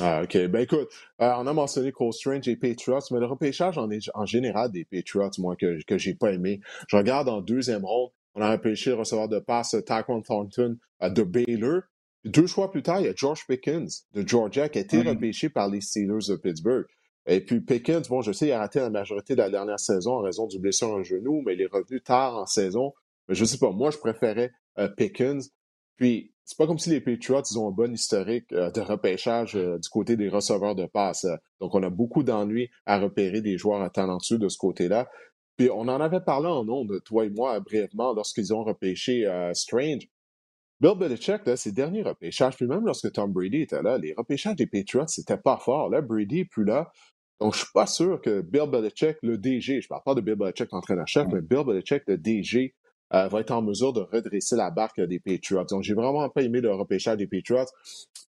Ah, 0.01 0.23
OK. 0.23 0.37
Ben 0.47 0.61
écoute, 0.61 0.89
euh, 1.21 1.33
on 1.37 1.47
a 1.47 1.53
mentionné 1.53 1.91
Cole 1.91 2.11
Strange 2.11 2.47
et 2.47 2.57
Patriots, 2.57 2.99
mais 3.11 3.19
le 3.19 3.27
repêchage 3.27 3.77
en, 3.77 3.89
en 4.13 4.25
général 4.25 4.71
des 4.71 4.83
Patriots, 4.83 5.31
moi, 5.37 5.55
que, 5.55 5.81
que 5.85 5.97
j'ai 5.97 6.13
pas 6.13 6.31
aimé. 6.33 6.59
Je 6.89 6.97
regarde 6.97 7.29
en 7.29 7.41
deuxième 7.41 7.85
ronde, 7.85 8.11
on 8.33 8.41
a 8.41 8.51
repêché 8.51 8.89
le 8.89 8.97
receveur 8.97 9.29
de 9.29 9.39
passe 9.39 9.75
Taquan 9.85 10.21
Thornton 10.21 10.77
euh, 11.01 11.09
de 11.09 11.23
Baylor. 11.23 11.83
Deux 12.25 12.47
choix 12.47 12.71
plus 12.71 12.83
tard, 12.83 12.99
il 12.99 13.05
y 13.05 13.09
a 13.09 13.13
George 13.15 13.45
Pickens 13.47 14.05
de 14.13 14.27
Georgia 14.27 14.67
qui 14.67 14.79
a 14.79 14.81
été 14.81 15.01
repêché 15.01 15.47
par 15.47 15.69
les 15.69 15.79
Steelers 15.79 16.27
de 16.27 16.35
Pittsburgh. 16.35 16.85
Et 17.27 17.39
puis 17.39 17.61
Pickens, 17.61 18.07
bon, 18.09 18.21
je 18.21 18.31
sais, 18.31 18.47
il 18.47 18.51
a 18.51 18.59
raté 18.59 18.79
la 18.79 18.89
majorité 18.89 19.35
de 19.35 19.41
la 19.41 19.49
dernière 19.49 19.79
saison 19.79 20.13
en 20.13 20.21
raison 20.21 20.47
du 20.47 20.59
blessure 20.59 20.89
en 20.89 21.03
genou, 21.03 21.41
mais 21.45 21.53
il 21.53 21.61
est 21.61 21.71
revenu 21.71 22.01
tard 22.01 22.35
en 22.37 22.45
saison. 22.45 22.93
Mais 23.27 23.35
je 23.35 23.45
sais 23.45 23.57
pas, 23.57 23.71
moi, 23.71 23.91
je 23.91 23.97
préférais 23.97 24.51
euh, 24.77 24.87
Pickens. 24.89 25.51
Puis, 25.97 26.33
c'est 26.45 26.57
pas 26.59 26.67
comme 26.67 26.77
si 26.77 26.91
les 26.91 27.01
Patriots, 27.01 27.41
ils 27.49 27.57
ont 27.57 27.67
un 27.67 27.71
bon 27.71 27.91
historique 27.91 28.51
euh, 28.53 28.69
de 28.69 28.79
repêchage 28.79 29.55
euh, 29.55 29.79
du 29.79 29.89
côté 29.89 30.15
des 30.15 30.29
receveurs 30.29 30.75
de 30.75 30.85
passe. 30.85 31.25
Donc, 31.59 31.73
on 31.73 31.81
a 31.81 31.89
beaucoup 31.89 32.21
d'ennuis 32.21 32.69
à 32.85 32.99
repérer 32.99 33.41
des 33.41 33.57
joueurs 33.57 33.91
talentueux 33.91 34.37
de 34.37 34.47
ce 34.47 34.57
côté-là. 34.57 35.09
Puis, 35.57 35.71
on 35.71 35.81
en 35.81 35.99
avait 35.99 36.21
parlé 36.21 36.47
en 36.47 36.67
ondes, 36.69 37.01
toi 37.03 37.25
et 37.25 37.31
moi, 37.31 37.59
brièvement, 37.59 38.13
lorsqu'ils 38.13 38.53
ont 38.53 38.63
repêché 38.63 39.25
euh, 39.25 39.53
Strange. 39.55 40.07
Bill 40.81 40.95
Belichick, 40.99 41.45
là, 41.45 41.55
ses 41.55 41.71
derniers 41.71 42.03
repêchages, 42.03 42.57
puis 42.57 42.67
même 42.67 42.85
lorsque 42.85 43.11
Tom 43.11 43.31
Brady 43.31 43.61
était 43.61 43.81
là, 43.81 43.97
les 43.97 44.13
repêchages 44.15 44.57
des 44.57 44.67
Patriots, 44.67 45.07
c'était 45.07 45.37
pas 45.37 45.57
fort. 45.57 45.89
Là, 45.89 46.01
Brady 46.01 46.41
est 46.41 46.45
plus 46.45 46.65
là. 46.65 46.91
Donc, 47.39 47.53
je 47.53 47.59
suis 47.59 47.73
pas 47.73 47.87
sûr 47.87 48.21
que 48.21 48.41
Bill 48.41 48.69
Belichick, 48.69 49.17
le 49.23 49.37
DG, 49.37 49.81
je 49.81 49.87
parle 49.87 50.03
pas 50.03 50.13
de 50.13 50.21
Bill 50.21 50.35
Belichick, 50.35 50.71
l'entraîneur-chef, 50.71 51.27
mais 51.31 51.41
Bill 51.41 51.63
Belichick, 51.65 52.03
le 52.07 52.17
DG, 52.17 52.75
euh, 53.13 53.27
va 53.27 53.39
être 53.39 53.51
en 53.51 53.61
mesure 53.61 53.93
de 53.93 54.01
redresser 54.01 54.55
la 54.55 54.71
barque 54.71 54.99
des 54.99 55.19
Patriots. 55.19 55.65
Donc, 55.65 55.83
j'ai 55.83 55.93
vraiment 55.93 56.27
pas 56.29 56.41
aimé 56.41 56.59
le 56.59 56.73
repêchage 56.73 57.17
des 57.17 57.27
Patriots. 57.27 57.65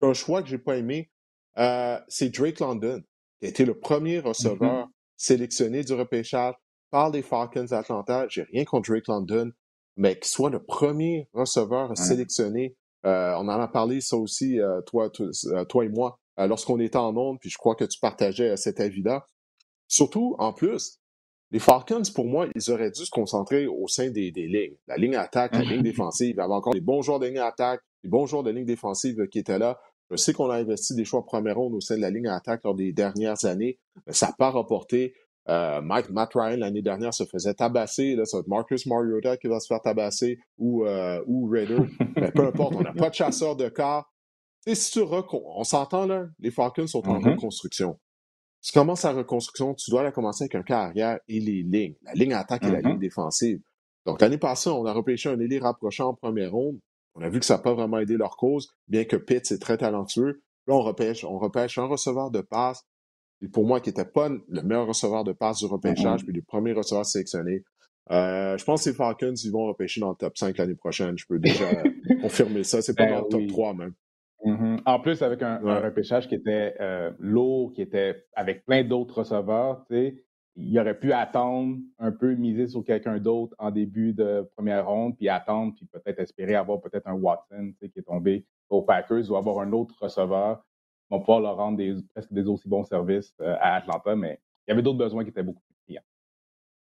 Un 0.01 0.13
choix 0.13 0.41
que 0.41 0.49
j'ai 0.49 0.57
pas 0.57 0.77
aimé, 0.77 1.09
euh, 1.57 1.97
c'est 2.07 2.29
Drake 2.29 2.59
London, 2.59 3.01
qui 3.39 3.45
a 3.45 3.49
été 3.49 3.65
le 3.65 3.79
premier 3.79 4.19
receveur 4.19 4.87
mm-hmm. 4.87 4.91
sélectionné 5.17 5.83
du 5.83 5.93
repêchage 5.93 6.55
par 6.91 7.09
les 7.09 7.21
Falcons 7.21 7.63
d'Atlanta. 7.63 8.27
J'ai 8.29 8.43
rien 8.43 8.65
contre 8.65 8.91
Drake 8.91 9.07
London, 9.07 9.51
mais 9.95 10.19
qu'il 10.19 10.27
soit 10.27 10.49
le 10.49 10.61
premier 10.61 11.29
receveur 11.33 11.97
sélectionné. 11.97 12.75
Euh, 13.05 13.33
on 13.35 13.47
en 13.47 13.61
a 13.61 13.67
parlé, 13.67 14.01
ça 14.01 14.17
aussi, 14.17 14.59
toi, 14.87 15.09
toi, 15.09 15.85
et 15.85 15.89
moi, 15.89 16.19
lorsqu'on 16.37 16.79
était 16.79 16.97
en 16.97 17.15
onde, 17.15 17.39
puis 17.39 17.49
je 17.49 17.57
crois 17.57 17.75
que 17.75 17.85
tu 17.85 17.99
partageais 17.99 18.57
cet 18.57 18.79
avis-là. 18.79 19.25
Surtout, 19.87 20.35
en 20.39 20.51
plus, 20.51 20.99
les 21.55 21.59
Falcons, 21.59 22.01
pour 22.13 22.25
moi, 22.25 22.47
ils 22.53 22.69
auraient 22.69 22.91
dû 22.91 23.05
se 23.05 23.09
concentrer 23.09 23.65
au 23.65 23.87
sein 23.87 24.09
des, 24.09 24.29
lignes. 24.29 24.75
La 24.89 24.97
ligne 24.97 25.15
attaque, 25.15 25.53
la 25.53 25.61
ligne 25.61 25.83
défensive. 25.83 26.35
Il 26.35 26.37
y 26.37 26.41
avait 26.41 26.51
encore 26.51 26.73
des 26.73 26.81
bons 26.81 27.01
joueurs 27.01 27.17
de 27.17 27.27
ligne 27.27 27.39
attaque, 27.39 27.79
des 28.03 28.09
bons 28.09 28.25
joueurs 28.25 28.43
de 28.43 28.51
ligne 28.51 28.65
défensive 28.65 29.25
qui 29.29 29.39
étaient 29.39 29.57
là. 29.57 29.79
Je 30.11 30.17
sais 30.17 30.33
qu'on 30.33 30.49
a 30.49 30.57
investi 30.57 30.95
des 30.95 31.05
choix 31.05 31.23
première 31.23 31.55
ronde 31.55 31.73
au 31.73 31.79
sein 31.79 31.95
de 31.95 32.01
la 32.01 32.09
ligne 32.09 32.27
attaque 32.27 32.65
lors 32.65 32.75
des 32.75 32.91
dernières 32.91 33.45
années, 33.45 33.79
mais 34.05 34.11
ça 34.11 34.27
n'a 34.27 34.33
pas 34.33 34.51
rapporté. 34.51 35.13
Euh, 35.47 35.79
Mike, 35.79 36.09
Matt 36.09 36.33
Ryan, 36.35 36.57
l'année 36.57 36.81
dernière, 36.81 37.13
se 37.13 37.23
faisait 37.23 37.53
tabasser. 37.53 38.15
Là, 38.15 38.25
ça 38.25 38.35
va 38.35 38.41
être 38.41 38.49
Marcus 38.49 38.85
Mariota 38.85 39.37
qui 39.37 39.47
va 39.47 39.61
se 39.61 39.67
faire 39.67 39.79
tabasser 39.79 40.39
ou, 40.57 40.85
euh, 40.85 41.23
ou 41.25 41.47
Raider. 41.47 41.77
mais 42.17 42.31
peu 42.31 42.47
importe, 42.47 42.75
on 42.75 42.81
n'a 42.81 42.91
pas 42.91 43.09
de 43.09 43.15
chasseur 43.15 43.55
de 43.55 43.69
corps. 43.69 44.11
si 44.67 44.91
tu 44.91 44.99
on 45.31 45.63
s'entend 45.63 46.05
là, 46.05 46.25
les 46.37 46.51
Falcons 46.51 46.85
sont 46.85 47.07
en 47.07 47.17
mm-hmm. 47.17 47.35
reconstruction 47.35 47.97
tu 48.65 48.71
commences 48.71 49.03
la 49.03 49.11
reconstruction, 49.11 49.75
tu 49.75 49.91
dois 49.91 50.01
la 50.01 50.11
commencer 50.11 50.45
avec 50.45 50.55
un 50.55 50.63
carrière 50.63 51.19
et 51.27 51.39
les 51.39 51.61
lignes. 51.61 51.93
La 52.01 52.13
ligne 52.13 52.33
attaque 52.33 52.63
et 52.63 52.71
la 52.71 52.81
mm-hmm. 52.81 52.87
ligne 52.87 52.99
défensive. 52.99 53.59
Donc, 54.07 54.21
l'année 54.21 54.39
passée, 54.39 54.71
on 54.71 54.85
a 54.87 54.91
repêché 54.91 55.29
un 55.29 55.39
élite 55.39 55.61
rapprochant 55.61 56.09
en 56.09 56.13
première 56.15 56.51
ronde. 56.51 56.79
On 57.13 57.21
a 57.21 57.29
vu 57.29 57.39
que 57.39 57.45
ça 57.45 57.57
n'a 57.57 57.59
pas 57.61 57.75
vraiment 57.75 57.99
aidé 57.99 58.17
leur 58.17 58.37
cause, 58.37 58.69
bien 58.87 59.05
que 59.05 59.17
Pitts 59.17 59.51
est 59.51 59.61
très 59.61 59.77
talentueux. 59.77 60.41
Là, 60.65 60.73
on 60.73 60.81
repêche, 60.81 61.23
on 61.23 61.37
repêche 61.37 61.77
un 61.77 61.85
receveur 61.85 62.31
de 62.31 62.41
passe, 62.41 62.83
et 63.43 63.49
pour 63.49 63.67
moi, 63.67 63.81
qui 63.81 63.89
n'était 63.89 64.03
pas 64.03 64.29
le 64.29 64.61
meilleur 64.63 64.87
receveur 64.87 65.23
de 65.23 65.31
passe 65.31 65.59
du 65.59 65.67
repêchage, 65.67 66.21
mm-hmm. 66.21 66.25
puis 66.25 66.33
le 66.33 66.41
premier 66.41 66.73
receveur 66.73 67.05
sélectionné. 67.05 67.63
Euh, 68.09 68.57
je 68.57 68.65
pense 68.65 68.83
que 68.83 68.89
les 68.89 68.95
Falcons, 68.95 69.33
ils 69.35 69.51
vont 69.51 69.67
repêcher 69.67 70.01
dans 70.01 70.09
le 70.09 70.15
top 70.15 70.37
5 70.37 70.57
l'année 70.57 70.75
prochaine. 70.75 71.15
Je 71.19 71.25
peux 71.27 71.37
déjà 71.37 71.71
confirmer 72.21 72.63
ça. 72.63 72.81
C'est 72.81 72.95
pas 72.95 73.05
ben 73.05 73.19
dans 73.19 73.21
le 73.21 73.29
top 73.29 73.47
3 73.47 73.73
même. 73.75 73.93
Mm-hmm. 74.45 74.81
En 74.85 74.99
plus, 74.99 75.21
avec 75.23 75.41
un, 75.41 75.57
repêchage 75.57 76.27
qui 76.27 76.35
était 76.35 76.75
euh, 76.79 77.11
lourd, 77.19 77.73
qui 77.73 77.81
était 77.81 78.25
avec 78.35 78.63
plein 78.65 78.83
d'autres 78.83 79.19
receveurs, 79.19 79.85
il 80.57 80.79
aurait 80.79 80.97
pu 80.99 81.11
attendre 81.11 81.77
un 81.97 82.11
peu, 82.11 82.35
miser 82.35 82.67
sur 82.67 82.83
quelqu'un 82.83 83.17
d'autre 83.17 83.55
en 83.57 83.71
début 83.71 84.13
de 84.13 84.47
première 84.55 84.87
ronde, 84.87 85.17
puis 85.17 85.29
attendre, 85.29 85.73
puis 85.75 85.87
peut-être 85.87 86.19
espérer 86.19 86.55
avoir 86.55 86.79
peut-être 86.79 87.07
un 87.07 87.13
Watson 87.13 87.73
qui 87.79 87.91
est 87.95 88.03
tombé 88.03 88.45
aux 88.69 88.83
Packers 88.83 89.29
ou 89.31 89.35
avoir 89.35 89.59
un 89.59 89.71
autre 89.73 89.95
receveur 89.99 90.63
va 91.11 91.19
pouvoir 91.19 91.39
leur 91.39 91.57
rendre 91.57 91.77
des, 91.77 91.95
presque 92.13 92.31
des 92.33 92.47
aussi 92.47 92.67
bons 92.67 92.83
services 92.83 93.33
euh, 93.41 93.55
à 93.59 93.75
Atlanta, 93.75 94.15
mais 94.15 94.39
il 94.67 94.71
y 94.71 94.73
avait 94.73 94.81
d'autres 94.81 94.97
besoins 94.97 95.23
qui 95.23 95.29
étaient 95.29 95.43
beaucoup 95.43 95.61
plus 95.61 95.75
criants. 95.85 96.01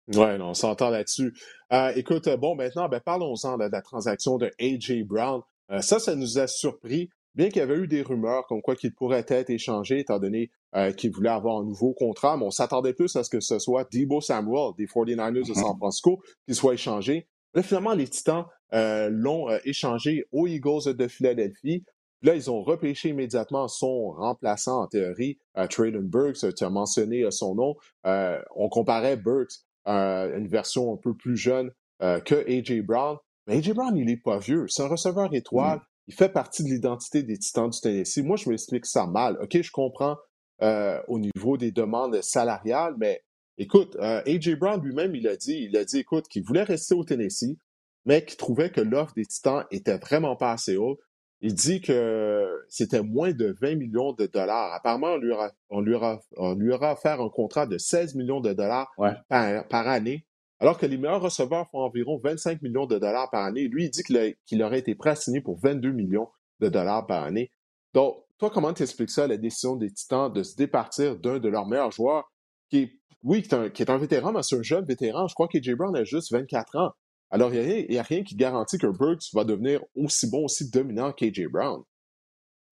Oui, 0.08 0.40
on 0.40 0.54
s'entend 0.54 0.90
là-dessus. 0.90 1.34
Euh, 1.72 1.92
écoute, 1.96 2.28
bon, 2.38 2.54
maintenant, 2.54 2.88
ben, 2.88 3.00
parlons-en 3.00 3.58
de 3.58 3.64
la 3.64 3.82
transaction 3.82 4.38
de 4.38 4.52
A.J. 4.60 5.02
Brown. 5.02 5.40
ça, 5.80 5.98
ça 5.98 6.14
nous 6.14 6.38
a 6.38 6.46
surpris, 6.46 7.10
bien 7.34 7.48
qu'il 7.48 7.58
y 7.58 7.60
avait 7.60 7.76
eu 7.76 7.86
des 7.86 8.02
rumeurs 8.02 8.46
comme 8.46 8.62
quoi 8.62 8.76
qu'il 8.76 8.94
pourrait 8.94 9.24
être 9.28 9.50
échangé, 9.50 10.00
étant 10.00 10.18
donné 10.18 10.50
qu'il 10.96 11.12
voulait 11.12 11.30
avoir 11.30 11.58
un 11.58 11.64
nouveau 11.64 11.92
contrat, 11.92 12.36
mais 12.36 12.44
on 12.44 12.50
s'attendait 12.50 12.94
plus 12.94 13.14
à 13.16 13.22
ce 13.22 13.30
que 13.30 13.40
ce 13.40 13.58
soit 13.58 13.88
Debo 13.92 14.20
Samuel 14.20 14.72
des 14.76 14.86
49ers 14.86 15.32
de 15.32 15.40
mm-hmm. 15.42 15.54
San 15.54 15.76
Francisco 15.76 16.20
qui 16.48 16.54
soit 16.54 16.74
échangé. 16.74 17.28
Là, 17.54 17.62
finalement, 17.62 17.94
les 17.94 18.08
Titans 18.08 18.46
l'ont 18.72 19.48
échangé 19.64 20.24
aux 20.32 20.46
Eagles 20.46 20.96
de 20.96 21.06
Philadelphie. 21.06 21.84
Là, 22.24 22.34
ils 22.34 22.50
ont 22.50 22.62
repêché 22.62 23.10
immédiatement 23.10 23.68
son 23.68 24.12
remplaçant, 24.12 24.82
en 24.82 24.86
théorie, 24.86 25.38
euh, 25.58 25.66
Traylon 25.66 26.04
Burks. 26.04 26.54
Tu 26.56 26.64
as 26.64 26.70
mentionné 26.70 27.30
son 27.30 27.54
nom. 27.54 27.76
on 28.04 28.68
comparait 28.70 29.16
Burks 29.16 29.52
à 29.84 30.26
une 30.34 30.48
version 30.48 30.94
un 30.94 30.96
peu 30.96 31.14
plus 31.14 31.36
jeune 31.36 31.70
que 32.00 32.34
A.J. 32.34 32.80
Brown. 32.80 33.18
Mais 33.46 33.58
A.J. 33.58 33.74
Brown, 33.74 33.94
il 33.96 34.06
n'est 34.06 34.16
pas 34.16 34.38
vieux. 34.38 34.66
C'est 34.68 34.82
un 34.82 34.88
receveur 34.88 35.34
étoile. 35.34 35.78
Mm. 35.78 35.82
Il 36.06 36.14
fait 36.14 36.28
partie 36.28 36.62
de 36.64 36.68
l'identité 36.68 37.22
des 37.22 37.38
Titans 37.38 37.70
du 37.70 37.80
Tennessee. 37.80 38.18
Moi, 38.18 38.36
je 38.36 38.48
m'explique 38.48 38.86
ça 38.86 39.06
mal. 39.06 39.38
OK, 39.40 39.60
je 39.60 39.70
comprends 39.70 40.16
euh, 40.62 41.00
au 41.08 41.18
niveau 41.18 41.56
des 41.56 41.72
demandes 41.72 42.20
salariales, 42.22 42.94
mais 42.98 43.22
écoute, 43.58 43.96
euh, 43.96 44.22
A.J. 44.26 44.56
Brown 44.56 44.80
lui-même, 44.82 45.14
il 45.14 45.26
a 45.26 45.36
dit, 45.36 45.66
il 45.68 45.76
a 45.76 45.84
dit, 45.84 45.98
écoute, 45.98 46.28
qu'il 46.28 46.44
voulait 46.44 46.62
rester 46.62 46.94
au 46.94 47.04
Tennessee, 47.04 47.56
mais 48.04 48.24
qu'il 48.24 48.36
trouvait 48.36 48.70
que 48.70 48.80
l'offre 48.80 49.14
des 49.14 49.26
Titans 49.26 49.64
était 49.70 49.96
vraiment 49.96 50.36
pas 50.36 50.52
assez 50.52 50.76
haute. 50.76 51.00
Il 51.40 51.54
dit 51.54 51.80
que 51.80 52.64
c'était 52.68 53.02
moins 53.02 53.32
de 53.32 53.54
20 53.60 53.74
millions 53.74 54.12
de 54.12 54.26
dollars. 54.26 54.72
Apparemment, 54.72 55.14
on 55.14 55.18
lui 55.18 55.32
aura, 55.32 55.50
on 55.68 55.80
lui 55.80 55.94
aura, 55.94 56.20
on 56.36 56.54
lui 56.54 56.72
aura 56.72 56.92
offert 56.92 57.20
un 57.20 57.28
contrat 57.28 57.66
de 57.66 57.76
16 57.76 58.14
millions 58.14 58.40
de 58.40 58.52
dollars 58.52 58.90
par, 59.28 59.68
par, 59.68 59.88
année 59.88 60.24
alors 60.64 60.78
que 60.78 60.86
les 60.86 60.96
meilleurs 60.96 61.20
receveurs 61.20 61.68
font 61.68 61.80
environ 61.80 62.18
25 62.24 62.62
millions 62.62 62.86
de 62.86 62.98
dollars 62.98 63.28
par 63.30 63.44
année. 63.44 63.68
Lui, 63.68 63.84
il 63.84 63.90
dit 63.90 64.02
qu'il 64.46 64.62
aurait 64.62 64.78
été 64.78 64.94
prêt 64.94 65.10
à 65.10 65.14
signer 65.14 65.42
pour 65.42 65.58
22 65.58 65.92
millions 65.92 66.30
de 66.60 66.70
dollars 66.70 67.06
par 67.06 67.22
année. 67.22 67.52
Donc, 67.92 68.24
toi, 68.38 68.48
comment 68.48 68.72
tu 68.72 68.82
expliques 68.82 69.10
ça, 69.10 69.26
la 69.26 69.36
décision 69.36 69.76
des 69.76 69.92
Titans 69.92 70.32
de 70.32 70.42
se 70.42 70.56
départir 70.56 71.18
d'un 71.18 71.38
de 71.38 71.50
leurs 71.50 71.66
meilleurs 71.66 71.90
joueurs, 71.90 72.32
qui 72.70 72.78
est, 72.78 72.92
oui, 73.22 73.42
qui 73.42 73.82
est 73.82 73.90
un, 73.90 73.98
vétéran, 73.98 74.32
mais 74.32 74.42
c'est 74.42 74.56
un 74.56 74.62
jeune 74.62 74.86
vétéran. 74.86 75.28
Je 75.28 75.34
crois 75.34 75.48
que 75.48 75.74
Brown 75.74 75.94
a 75.94 76.04
juste 76.04 76.32
24 76.32 76.76
ans. 76.76 76.92
Alors, 77.28 77.52
il 77.52 77.86
n'y 77.90 77.98
a, 77.98 78.02
rien 78.02 78.22
qui 78.22 78.34
garantit 78.34 78.78
que 78.78 78.86
Burks 78.86 79.34
va 79.34 79.44
devenir 79.44 79.84
aussi 79.94 80.30
bon, 80.30 80.46
aussi 80.46 80.70
dominant 80.70 81.12
qu'AJ 81.12 81.46
Brown. 81.52 81.82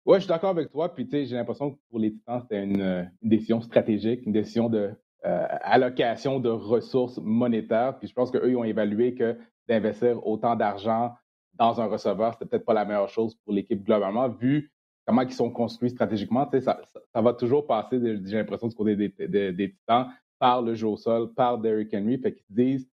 Oui, 0.08 0.16
je 0.16 0.22
suis 0.22 0.30
d'accord 0.30 0.50
avec 0.50 0.72
toi. 0.72 0.92
Puis, 0.92 1.06
tu 1.06 1.12
sais, 1.12 1.26
j'ai 1.28 1.36
l'impression 1.36 1.70
que 1.70 1.80
pour 1.92 2.00
les 2.00 2.14
Titans, 2.14 2.42
c'était 2.42 2.64
une, 2.64 3.12
décision 3.22 3.62
stratégique, 3.62 4.26
une 4.26 4.34
décision 4.34 4.70
de 4.70 4.90
allocation 5.26 6.40
de 6.40 6.50
ressources 6.50 7.18
monétaires. 7.18 7.98
Puis 7.98 8.08
je 8.08 8.14
pense 8.14 8.32
qu'eux, 8.32 8.50
ils 8.50 8.56
ont 8.56 8.64
évalué 8.64 9.16
que 9.16 9.38
d'investir 9.68 10.26
autant 10.26 10.56
d'argent 10.56 11.16
dans 11.54 11.82
un 11.82 11.86
receveur, 11.86 12.34
c'était 12.34 12.46
peut-être 12.46 12.66
pas 12.66 12.74
la 12.74 12.86
meilleure 12.86 13.10
chose 13.10 13.36
pour 13.44 13.54
l'équipe 13.54 13.84
globalement, 13.84 14.30
vu 14.30 14.72
comment 15.06 15.22
ils 15.22 15.34
sont 15.34 15.50
construits 15.50 15.90
stratégiquement. 15.90 16.50
Ça, 16.60 16.82
ça, 17.14 17.22
va 17.22 17.34
toujours 17.34 17.66
passer, 17.66 18.00
j'ai 18.26 18.38
l'impression, 18.38 18.68
du 18.68 18.76
côté 18.76 18.96
des, 18.96 19.70
Titans, 19.72 20.12
par 20.40 20.62
le 20.62 20.76
jeu 20.76 20.88
au 20.88 20.98
sol, 20.98 21.34
par 21.34 21.58
Derrick 21.58 21.94
Henry. 21.94 22.18
Fait 22.18 22.34
qu'ils 22.34 22.46
disent 22.50 22.90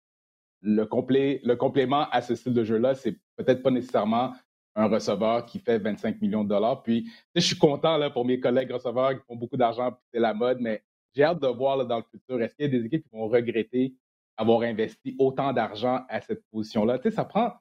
le, 0.61 0.83
le 0.83 1.53
complément 1.55 2.07
à 2.11 2.21
ce 2.21 2.35
style 2.35 2.53
de 2.53 2.63
jeu-là, 2.63 2.95
c'est 2.95 3.17
peut-être 3.35 3.61
pas 3.61 3.71
nécessairement 3.71 4.33
un 4.75 4.87
receveur 4.87 5.45
qui 5.45 5.59
fait 5.59 5.77
25 5.77 6.21
millions 6.21 6.43
de 6.43 6.49
dollars. 6.49 6.81
Puis, 6.83 7.11
je 7.35 7.41
suis 7.41 7.57
content 7.57 7.97
là, 7.97 8.09
pour 8.09 8.25
mes 8.25 8.39
collègues 8.39 8.71
receveurs 8.71 9.11
qui 9.11 9.25
font 9.27 9.35
beaucoup 9.35 9.57
d'argent, 9.57 9.91
c'est 10.11 10.19
la 10.19 10.33
mode, 10.33 10.59
mais 10.61 10.83
j'ai 11.15 11.23
hâte 11.23 11.41
de 11.41 11.47
voir 11.47 11.85
dans 11.85 11.97
le 11.97 12.03
futur, 12.03 12.41
est-ce 12.41 12.55
qu'il 12.55 12.65
y 12.65 12.75
a 12.75 12.79
des 12.79 12.85
équipes 12.85 13.03
qui 13.03 13.15
vont 13.15 13.27
regretter 13.27 13.93
avoir 14.37 14.61
investi 14.61 15.15
autant 15.19 15.53
d'argent 15.53 16.01
à 16.09 16.21
cette 16.21 16.43
position-là? 16.51 16.99
Tu 16.99 17.11
ça 17.11 17.25
prend 17.25 17.53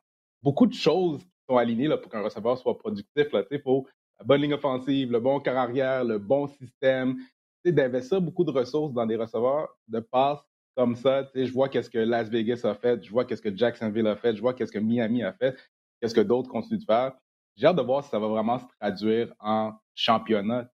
beaucoup 0.43 0.67
de 0.67 0.75
choses 0.75 1.23
qui 1.23 1.31
sont 1.49 1.57
alignées 1.57 1.89
pour 1.89 2.11
qu'un 2.11 2.23
receveur 2.23 2.59
soit 2.59 2.79
productif. 2.79 3.33
Là. 3.33 3.45
Tu 3.45 3.59
faut 3.59 3.87
la 4.19 4.25
bonne 4.25 4.43
ligne 4.43 4.55
offensive, 4.55 5.13
le 5.13 5.21
bon 5.21 5.41
corps 5.41 5.57
arrière, 5.57 6.05
le 6.05 6.19
bon 6.19 6.47
système. 6.47 7.17
Tu 7.65 7.73
d'investir 7.73 8.21
beaucoup 8.21 8.45
de 8.45 8.51
ressources 8.51 8.93
dans 8.93 9.07
des 9.07 9.17
receveurs 9.17 9.77
de 9.89 10.01
passe 10.01 10.41
comme 10.77 10.97
ça. 10.97 11.29
Tu 11.35 11.47
je 11.47 11.53
vois 11.53 11.69
qu'est-ce 11.69 11.91
que 11.91 11.99
Las 11.99 12.29
Vegas 12.29 12.63
a 12.65 12.75
fait, 12.75 13.05
je 13.05 13.11
vois 13.11 13.25
qu'est-ce 13.25 13.43
que 13.43 13.55
Jacksonville 13.55 14.07
a 14.07 14.17
fait, 14.17 14.35
je 14.35 14.41
vois 14.41 14.55
qu'est-ce 14.55 14.73
que 14.73 14.79
Miami 14.79 15.23
a 15.23 15.33
fait, 15.33 15.57
qu'est-ce 16.01 16.15
que 16.15 16.21
d'autres 16.21 16.49
continuent 16.49 16.81
de 16.81 16.85
faire. 16.85 17.13
J'ai 17.57 17.67
hâte 17.67 17.77
de 17.77 17.83
voir 17.83 18.03
si 18.03 18.11
ça 18.11 18.19
va 18.19 18.29
vraiment 18.29 18.59
se 18.59 18.65
traduire 18.81 19.33
en 19.39 19.73
championnat. 19.95 20.71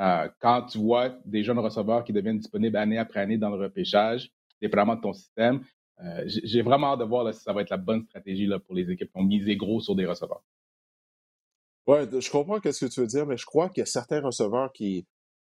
Euh, 0.00 0.28
quand 0.40 0.62
tu 0.62 0.78
vois 0.78 1.10
des 1.24 1.42
jeunes 1.42 1.58
receveurs 1.58 2.04
qui 2.04 2.12
deviennent 2.12 2.38
disponibles 2.38 2.76
année 2.76 2.98
après 2.98 3.20
année 3.20 3.38
dans 3.38 3.50
le 3.50 3.56
repêchage, 3.56 4.30
dépendamment 4.60 4.96
de 4.96 5.00
ton 5.00 5.12
système, 5.12 5.62
euh, 6.04 6.22
j'ai 6.26 6.62
vraiment 6.62 6.92
hâte 6.92 7.00
de 7.00 7.04
voir 7.04 7.32
si 7.34 7.40
ça 7.40 7.52
va 7.52 7.62
être 7.62 7.70
la 7.70 7.76
bonne 7.76 8.04
stratégie 8.04 8.46
là, 8.46 8.60
pour 8.60 8.74
les 8.74 8.88
équipes 8.90 9.10
qui 9.10 9.18
ont 9.18 9.24
misé 9.24 9.56
gros 9.56 9.80
sur 9.80 9.96
des 9.96 10.06
receveurs. 10.06 10.44
Oui, 11.88 11.98
je 12.20 12.30
comprends 12.30 12.60
ce 12.62 12.84
que 12.84 12.90
tu 12.90 13.00
veux 13.00 13.06
dire, 13.06 13.26
mais 13.26 13.36
je 13.36 13.46
crois 13.46 13.68
qu'il 13.70 13.80
y 13.80 13.82
a 13.82 13.86
certains 13.86 14.20
receveurs 14.20 14.72
qui 14.72 15.06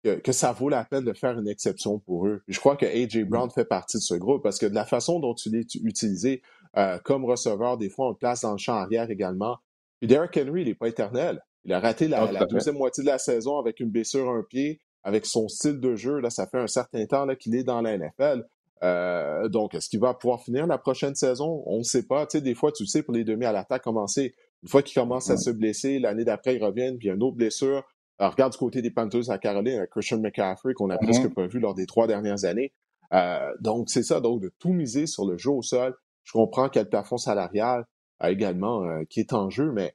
que, 0.03 0.31
ça 0.31 0.51
vaut 0.51 0.69
la 0.69 0.83
peine 0.83 1.03
de 1.03 1.13
faire 1.13 1.38
une 1.38 1.48
exception 1.48 2.00
pour 2.00 2.27
eux. 2.27 2.41
je 2.48 2.60
crois 2.60 2.75
que 2.75 2.86
A.J. 2.86 3.24
Brown 3.24 3.48
mm. 3.48 3.51
fait 3.51 3.65
partie 3.65 3.98
de 3.98 4.01
ce 4.01 4.15
groupe 4.15 4.41
parce 4.41 4.57
que 4.57 4.65
de 4.65 4.74
la 4.74 4.86
façon 4.86 5.19
dont 5.19 5.33
tu 5.33 5.50
l'es 5.50 5.65
utilisé 5.83 6.41
euh, 6.77 6.98
comme 7.00 7.25
receveur, 7.25 7.77
des 7.77 7.89
fois 7.89 8.07
on 8.07 8.10
le 8.10 8.15
place 8.15 8.41
dans 8.41 8.53
le 8.53 8.57
champ 8.57 8.74
arrière 8.74 9.10
également. 9.10 9.57
Puis 10.00 10.07
Derrick 10.07 10.36
Henry, 10.38 10.62
il 10.62 10.67
n'est 10.67 10.75
pas 10.75 10.88
éternel. 10.88 11.43
Il 11.65 11.74
a 11.74 11.80
raté 11.80 12.08
la, 12.08 12.24
ah, 12.24 12.46
deuxième 12.46 12.77
moitié 12.77 13.03
de 13.03 13.10
la 13.10 13.20
saison 13.20 13.60
avec 13.60 13.80
une 13.80 13.89
blessure 13.89 14.30
à 14.30 14.34
un 14.34 14.44
pied, 14.44 14.82
avec 15.03 15.25
son 15.25 15.48
style 15.48 15.80
de 15.80 15.96
jeu. 15.96 16.20
Là, 16.20 16.30
ça 16.30 16.48
fait 16.48 16.58
un 16.58 16.68
certain 16.68 17.06
temps 17.06 17.27
qu'il 17.36 17.56
est 17.56 17.63
dans 17.63 17.82
la 17.82 17.98
NFL. 17.98 18.46
Euh, 18.84 19.48
donc, 19.48 19.75
est-ce 19.75 19.89
qu'il 19.89 20.00
va 20.00 20.13
pouvoir 20.13 20.41
finir 20.41 20.65
la 20.65 20.77
prochaine 20.77 21.13
saison? 21.13 21.63
On 21.68 21.80
ne 21.80 21.84
sait 21.84 22.08
pas. 22.08 22.25
Tu 22.25 22.38
sais, 22.38 22.41
des 22.41 22.56
fois, 22.56 22.72
tu 22.72 22.88
sais, 22.88 23.03
pour 23.03 23.13
les 23.13 23.24
demi 23.24 23.46
à 23.46 23.51
l'attaque 23.51 23.84
commencer, 23.84 24.34
une 24.63 24.70
fois 24.70 24.82
qu'il 24.82 25.00
commence 25.00 25.30
à 25.30 25.38
se 25.38 25.51
blesser, 25.51 26.00
l'année 26.00 26.25
d'après, 26.25 26.56
il 26.56 26.63
revient, 26.63 26.96
puis 26.98 27.08
il 27.08 27.10
y 27.10 27.12
a 27.12 27.15
une 27.15 27.24
autre 27.24 27.36
blessure. 27.36 27.84
Alors, 28.18 28.34
regarde 28.34 28.53
du 28.53 28.58
côté 28.58 28.82
des 28.82 28.91
Panthers 28.91 29.30
à 29.30 29.38
Caroline, 29.38 29.86
Christian 29.91 30.20
McCaffrey, 30.20 30.74
qu'on 30.74 30.89
a 30.89 30.96
mm-hmm. 30.96 31.03
presque 31.03 31.34
pas 31.34 31.48
vu 31.48 31.60
lors 31.60 31.75
des 31.75 31.86
trois 31.86 32.08
dernières 32.08 32.44
années. 32.46 32.74
Euh, 33.13 33.51
donc, 33.60 33.89
c'est 33.89 34.03
ça. 34.03 34.20
Donc, 34.20 34.41
de 34.41 34.51
tout 34.60 34.74
miser 34.74 35.06
sur 35.06 35.25
le 35.25 35.38
jeu 35.38 35.51
au 35.51 35.62
sol. 35.62 35.96
Je 36.24 36.34
comprends 36.34 36.70
qu'il 36.70 36.80
y 36.80 36.82
a 36.82 36.84
le 36.84 36.89
plafond 36.89 37.18
salarial 37.18 37.86
euh, 38.24 38.27
également 38.27 38.84
qui 39.10 39.20
est 39.20 39.34
en 39.34 39.50
jeu, 39.50 39.72
mais 39.72 39.94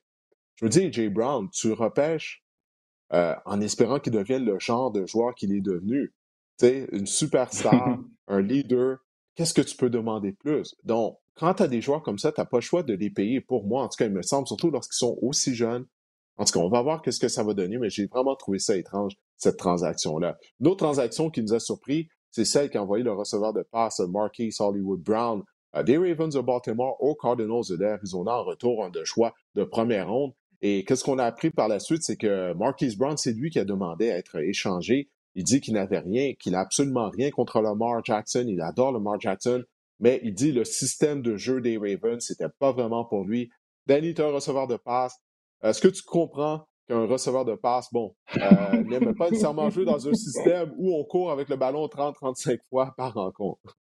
je 0.57 0.65
veux 0.65 0.71
dire, 0.71 0.93
Jay 0.93 1.09
Brown, 1.09 1.49
tu 1.51 1.73
repêches 1.73 2.43
euh, 3.13 3.35
en 3.45 3.61
espérant 3.61 4.01
qu'il 4.01 4.13
devienne 4.13 4.45
le 4.45 4.59
genre 4.59 4.91
de 4.91 5.07
joueur 5.07 5.35
qu'il 5.35 5.55
est 5.55 5.61
devenu. 5.61 6.15
Tu 6.59 6.67
sais, 6.67 6.89
une 6.93 7.07
superstar, 7.07 7.99
un 8.29 8.41
leader. 8.41 8.99
Qu'est-ce 9.35 9.55
que 9.55 9.63
tu 9.63 9.77
peux 9.77 9.91
demander 9.91 10.33
plus? 10.33 10.75
Donc, 10.83 11.19
quand 11.35 11.55
tu 11.55 11.63
as 11.63 11.69
des 11.69 11.83
joueurs 11.83 12.03
comme 12.03 12.19
ça, 12.19 12.33
tu 12.33 12.41
n'as 12.41 12.47
pas 12.47 12.57
le 12.57 12.63
choix 12.63 12.83
de 12.83 12.95
les 12.95 13.11
payer. 13.11 13.41
Pour 13.41 13.67
moi, 13.67 13.85
en 13.85 13.89
tout 13.89 13.97
cas, 13.99 14.07
il 14.07 14.13
me 14.13 14.23
semble, 14.23 14.49
surtout 14.49 14.71
lorsqu'ils 14.71 14.97
sont 14.97 15.19
aussi 15.21 15.55
jeunes. 15.55 15.87
En 16.39 16.45
tout 16.45 16.53
cas, 16.53 16.61
on 16.61 16.69
va 16.69 16.83
voir 16.83 17.03
qu'est-ce 17.03 17.21
que 17.21 17.29
ça 17.29 17.45
va 17.45 17.55
donner, 17.55 17.79
mais 17.79 17.91
j'ai 17.91 18.07
vraiment 18.07 18.35
trouvé 18.35 18.59
ça 18.59 18.77
étrange, 18.77 19.15
cette 19.37 19.57
transaction-là. 19.59 20.39
Une 20.61 20.69
autre 20.69 20.85
transaction 20.85 21.31
qui 21.31 21.43
nous 21.43 21.55
a 21.55 21.61
surpris, 21.61 22.09
c'est 22.31 22.45
celle 22.45 22.71
qui 22.71 22.79
a 22.79 22.83
envoyé 22.83 23.05
le 23.05 23.13
receveur 23.13 23.53
de 23.53 23.63
passe, 23.63 24.01
Marquise 24.01 24.61
Hollywood 24.61 25.01
Brown, 25.01 25.43
des 25.85 25.99
Ravens 25.99 26.35
de 26.35 26.41
Baltimore 26.41 26.97
aux 27.03 27.15
Cardinals 27.15 27.65
de 27.69 27.77
l'Arizona 27.77 28.39
en 28.39 28.45
retour 28.45 28.81
en 28.81 28.91
de 28.91 29.05
choix 29.05 29.35
de 29.55 29.65
première 29.65 30.09
ronde. 30.09 30.33
Et 30.63 30.85
qu'est-ce 30.85 31.05
qu'on 31.05 31.19
a 31.19 31.25
appris 31.25 31.51
par 31.51 31.69
la 31.69 31.79
suite, 31.79 32.03
c'est 32.03 32.17
que 32.17 32.53
Marquise 32.55 32.97
Brown, 32.97 33.17
c'est 33.17 33.33
lui 33.33 33.51
qui 33.51 33.59
a 33.59 33.65
demandé 33.65 34.11
à 34.11 34.17
être 34.17 34.37
échangé. 34.37 35.09
Il 35.35 35.45
dit 35.45 35.61
qu'il 35.61 35.75
n'avait 35.75 35.99
rien, 35.99 36.33
qu'il 36.35 36.53
n'a 36.53 36.61
absolument 36.61 37.11
rien 37.11 37.31
contre 37.31 37.61
Lamar 37.61 38.05
Jackson. 38.05 38.47
Il 38.49 38.61
adore 38.63 38.93
Lamar 38.93 39.21
Jackson, 39.21 39.65
mais 40.01 40.21
il 40.23 40.35
dit 40.35 40.53
le 40.53 40.65
système 40.65 41.23
de 41.23 41.37
jeu 41.37 41.61
des 41.61 41.77
Ravens, 41.77 42.25
c'était 42.25 42.49
pas 42.59 42.73
vraiment 42.73 43.05
pour 43.05 43.25
lui. 43.25 43.51
Danny 43.87 44.09
est 44.09 44.21
un 44.21 44.31
receveur 44.31 44.67
de 44.67 44.77
passe. 44.77 45.19
Est-ce 45.63 45.81
que 45.81 45.89
tu 45.89 46.03
comprends 46.03 46.67
qu'un 46.89 47.07
receveur 47.07 47.45
de 47.45 47.55
passe, 47.55 47.89
bon, 47.93 48.15
euh, 48.37 48.83
n'aime 48.85 49.15
pas 49.15 49.31
nécessairement 49.31 49.71
jouer 49.71 49.85
dans 49.85 50.09
un 50.09 50.15
système 50.15 50.73
où 50.77 50.95
on 50.95 51.05
court 51.05 51.31
avec 51.31 51.49
le 51.49 51.57
ballon 51.57 51.87
30-35 51.87 52.59
fois 52.69 52.95
par 52.97 53.15
rencontre? 53.15 53.77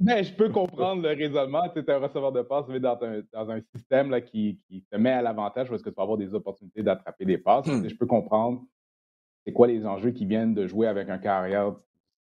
Ben, 0.00 0.24
je 0.24 0.32
peux 0.32 0.50
comprendre 0.50 1.02
le 1.02 1.10
raisonnement. 1.10 1.68
Tu 1.68 1.78
es 1.78 1.90
un 1.90 1.98
receveur 1.98 2.32
de 2.32 2.42
passe, 2.42 2.66
mais 2.68 2.80
dans 2.80 2.98
un, 3.02 3.22
dans 3.32 3.50
un 3.50 3.60
système 3.74 4.10
là, 4.10 4.20
qui, 4.20 4.60
qui, 4.68 4.82
te 4.82 4.96
met 4.96 5.12
à 5.12 5.22
l'avantage 5.22 5.68
parce 5.68 5.82
que 5.82 5.90
tu 5.90 5.94
vas 5.94 6.02
avoir 6.02 6.18
des 6.18 6.34
opportunités 6.34 6.82
d'attraper 6.82 7.24
des 7.24 7.38
passes. 7.38 7.66
Hmm. 7.66 7.88
Je 7.88 7.94
peux 7.94 8.06
comprendre 8.06 8.62
c'est 9.46 9.52
quoi 9.52 9.66
les 9.66 9.86
enjeux 9.86 10.10
qui 10.10 10.26
viennent 10.26 10.54
de 10.54 10.66
jouer 10.66 10.88
avec 10.88 11.08
un 11.08 11.18
carrière 11.18 11.74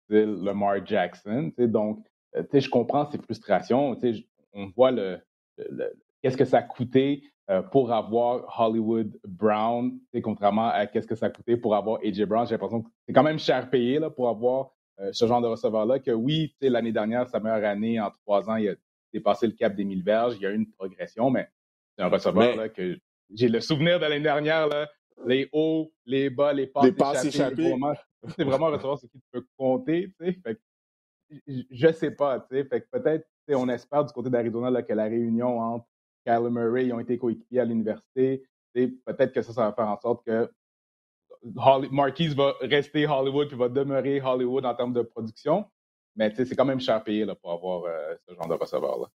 style 0.04 0.42
Lamar 0.42 0.84
Jackson. 0.84 1.52
Donc, 1.58 2.04
euh, 2.36 2.42
je 2.52 2.68
comprends 2.68 3.08
ces 3.10 3.18
frustrations. 3.18 3.96
On 4.52 4.66
voit 4.66 4.90
le, 4.90 5.18
qu'est-ce 6.22 6.36
que 6.36 6.44
ça 6.44 6.58
a 6.58 6.62
coûté 6.62 7.22
euh, 7.50 7.62
pour 7.62 7.92
avoir 7.92 8.60
Hollywood 8.60 9.18
Brown, 9.26 9.98
contrairement 10.22 10.68
à 10.68 10.86
qu'est-ce 10.86 11.06
que 11.06 11.14
ça 11.14 11.26
a 11.26 11.30
coûté 11.30 11.56
pour 11.56 11.74
avoir 11.74 12.00
AJ 12.04 12.24
Brown. 12.24 12.46
J'ai 12.46 12.54
l'impression 12.54 12.82
que 12.82 12.88
c'est 13.06 13.12
quand 13.12 13.22
même 13.22 13.38
cher 13.38 13.70
payé 13.70 13.98
là, 13.98 14.10
pour 14.10 14.28
avoir 14.28 14.70
euh, 15.00 15.10
ce 15.12 15.26
genre 15.26 15.40
de 15.40 15.46
receveur-là, 15.46 15.98
que 15.98 16.10
oui, 16.10 16.54
l'année 16.60 16.92
dernière, 16.92 17.28
sa 17.28 17.40
meilleure 17.40 17.64
année 17.64 18.00
en 18.00 18.10
trois 18.10 18.48
ans, 18.50 18.56
il 18.56 18.70
a 18.70 18.74
dépassé 19.12 19.46
le 19.46 19.52
cap 19.54 19.74
des 19.74 19.84
1000 19.84 20.02
verges, 20.02 20.36
il 20.36 20.42
y 20.42 20.46
a 20.46 20.50
eu 20.50 20.56
une 20.56 20.70
progression, 20.70 21.30
mais 21.30 21.48
c'est 21.96 22.04
un 22.04 22.08
receveur 22.08 22.56
là, 22.56 22.68
que 22.68 22.98
j'ai 23.32 23.48
le 23.48 23.60
souvenir 23.60 23.98
de 23.98 24.04
l'année 24.04 24.20
dernière, 24.20 24.68
là, 24.68 24.88
les 25.26 25.48
hauts, 25.52 25.92
les 26.06 26.30
bas, 26.30 26.52
les 26.52 26.66
passes, 26.66 27.24
échappées. 27.24 27.74
C'est 28.36 28.44
vraiment 28.44 28.66
un 28.66 28.72
receveur 28.72 28.98
sur 28.98 29.08
qui 29.10 29.18
tu 29.18 29.26
peux 29.32 29.46
compter. 29.56 30.12
Fait 30.18 30.58
je 31.46 31.86
ne 31.86 31.92
sais 31.92 32.10
pas. 32.10 32.46
Fait 32.50 32.64
peut-être 32.64 33.26
on 33.48 33.68
espère 33.68 34.04
du 34.04 34.12
côté 34.12 34.30
d'Arizona 34.30 34.82
que 34.82 34.92
la 34.92 35.04
réunion 35.04 35.58
entre 35.58 35.86
Kyler 36.24 36.50
Murray, 36.50 36.86
ils 36.86 36.92
ont 36.92 37.00
été 37.00 37.18
coéquipiers 37.18 37.60
à 37.60 37.64
l'université. 37.64 38.44
peut-être 38.74 39.32
que 39.32 39.42
ça, 39.42 39.52
ça 39.52 39.66
va 39.66 39.72
faire 39.72 39.88
en 39.88 39.98
sorte 39.98 40.24
que 40.24 40.50
Marquise 41.90 42.34
va 42.34 42.54
rester 42.60 43.06
Hollywood 43.06 43.48
puis 43.48 43.56
va 43.56 43.68
demeurer 43.68 44.20
Hollywood 44.20 44.64
en 44.64 44.74
termes 44.74 44.92
de 44.92 45.02
production. 45.02 45.64
Mais 46.16 46.32
c'est 46.34 46.56
quand 46.56 46.64
même 46.64 46.80
cher 46.80 47.02
payé 47.02 47.26
pour 47.40 47.52
avoir 47.52 47.84
euh, 47.84 48.14
ce 48.28 48.34
genre 48.34 48.48
de 48.48 48.54
receveur-là. 48.54 49.06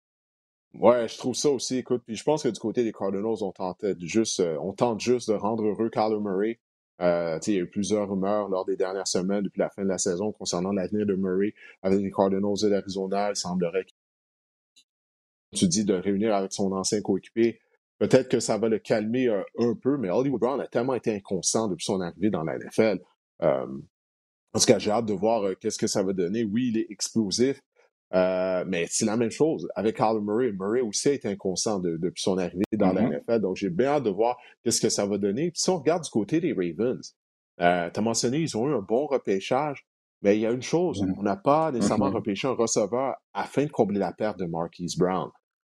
Ouais, 0.73 1.07
je 1.07 1.17
trouve 1.17 1.35
ça 1.35 1.49
aussi. 1.49 1.77
Écoute, 1.77 2.03
puis 2.05 2.15
je 2.15 2.23
pense 2.23 2.43
que 2.43 2.49
du 2.49 2.59
côté 2.59 2.83
des 2.83 2.91
Cardinals, 2.91 3.43
on 3.43 3.51
tentait 3.51 3.95
juste, 3.99 4.39
euh, 4.39 4.57
on 4.59 4.73
tente 4.73 4.99
juste 4.99 5.29
de 5.29 5.35
rendre 5.35 5.63
heureux 5.63 5.89
Kyler 5.89 6.19
Murray. 6.19 6.59
Euh, 7.01 7.39
il 7.45 7.53
y 7.53 7.57
a 7.57 7.61
eu 7.61 7.69
plusieurs 7.69 8.09
rumeurs 8.09 8.47
lors 8.49 8.65
des 8.65 8.77
dernières 8.77 9.07
semaines 9.07 9.43
depuis 9.43 9.59
la 9.59 9.69
fin 9.69 9.83
de 9.83 9.89
la 9.89 9.97
saison 9.97 10.31
concernant 10.31 10.71
l'avenir 10.71 11.05
de 11.05 11.15
Murray 11.15 11.53
avec 11.81 11.99
les 11.99 12.11
Cardinals 12.11 12.61
de 12.61 12.67
l'Arizona. 12.67 13.29
Il 13.31 13.35
semblerait 13.35 13.85
tu 15.55 15.67
dis 15.67 15.85
de 15.85 15.93
réunir 15.93 16.35
avec 16.35 16.51
son 16.51 16.71
ancien 16.73 17.01
coéquipier. 17.01 17.59
Peut-être 17.99 18.29
que 18.29 18.39
ça 18.39 18.57
va 18.57 18.67
le 18.67 18.79
calmer 18.79 19.27
euh, 19.27 19.41
un 19.57 19.73
peu, 19.73 19.97
mais 19.97 20.09
Hollywood 20.09 20.41
Brown 20.41 20.61
a 20.61 20.67
tellement 20.67 20.95
été 20.95 21.15
inconstant 21.15 21.67
depuis 21.67 21.85
son 21.85 22.01
arrivée 22.01 22.29
dans 22.29 22.43
la 22.43 22.57
NFL. 22.57 22.99
Euh, 23.41 23.65
en 24.53 24.59
tout 24.59 24.65
cas, 24.65 24.79
j'ai 24.79 24.91
hâte 24.91 25.05
de 25.05 25.13
voir 25.13 25.57
qu'est-ce 25.59 25.77
que 25.77 25.87
ça 25.87 26.03
va 26.03 26.13
donner. 26.13 26.43
Oui, 26.43 26.69
il 26.69 26.77
est 26.77 26.87
explosif, 26.89 27.61
euh, 28.13 28.63
mais 28.67 28.85
c'est 28.89 29.05
la 29.05 29.17
même 29.17 29.31
chose 29.31 29.67
avec 29.75 29.97
Carl 29.97 30.21
Murray. 30.21 30.51
Murray 30.51 30.81
aussi 30.81 31.09
a 31.09 31.13
été 31.13 31.27
inconstant 31.27 31.79
depuis 31.79 32.21
son 32.21 32.37
arrivée 32.37 32.63
dans 32.73 32.93
la 32.93 33.01
mm-hmm. 33.01 33.23
NFL. 33.27 33.41
Donc, 33.41 33.55
j'ai 33.57 33.69
bien 33.69 33.87
hâte 33.87 34.03
de 34.03 34.09
voir 34.09 34.37
qu'est-ce 34.63 34.79
que 34.79 34.89
ça 34.89 35.05
va 35.05 35.17
donner. 35.17 35.51
Puis 35.51 35.59
si 35.59 35.69
on 35.69 35.77
regarde 35.77 36.03
du 36.03 36.09
côté 36.09 36.39
des 36.39 36.53
Ravens, 36.53 37.15
euh, 37.61 37.89
tu 37.89 37.99
as 37.99 38.03
mentionné, 38.03 38.39
ils 38.39 38.55
ont 38.55 38.69
eu 38.69 38.73
un 38.73 38.81
bon 38.81 39.07
repêchage, 39.07 39.85
mais 40.21 40.37
il 40.37 40.41
y 40.41 40.45
a 40.45 40.51
une 40.51 40.61
chose, 40.61 41.01
mm-hmm. 41.01 41.15
on 41.17 41.23
n'a 41.23 41.35
pas 41.35 41.71
nécessairement 41.71 42.11
repêché 42.11 42.47
un 42.47 42.51
receveur 42.51 43.15
afin 43.33 43.65
de 43.65 43.71
combler 43.71 43.99
la 43.99 44.13
perte 44.13 44.39
de 44.39 44.45
Marquise 44.45 44.97
Brown. 44.97 45.29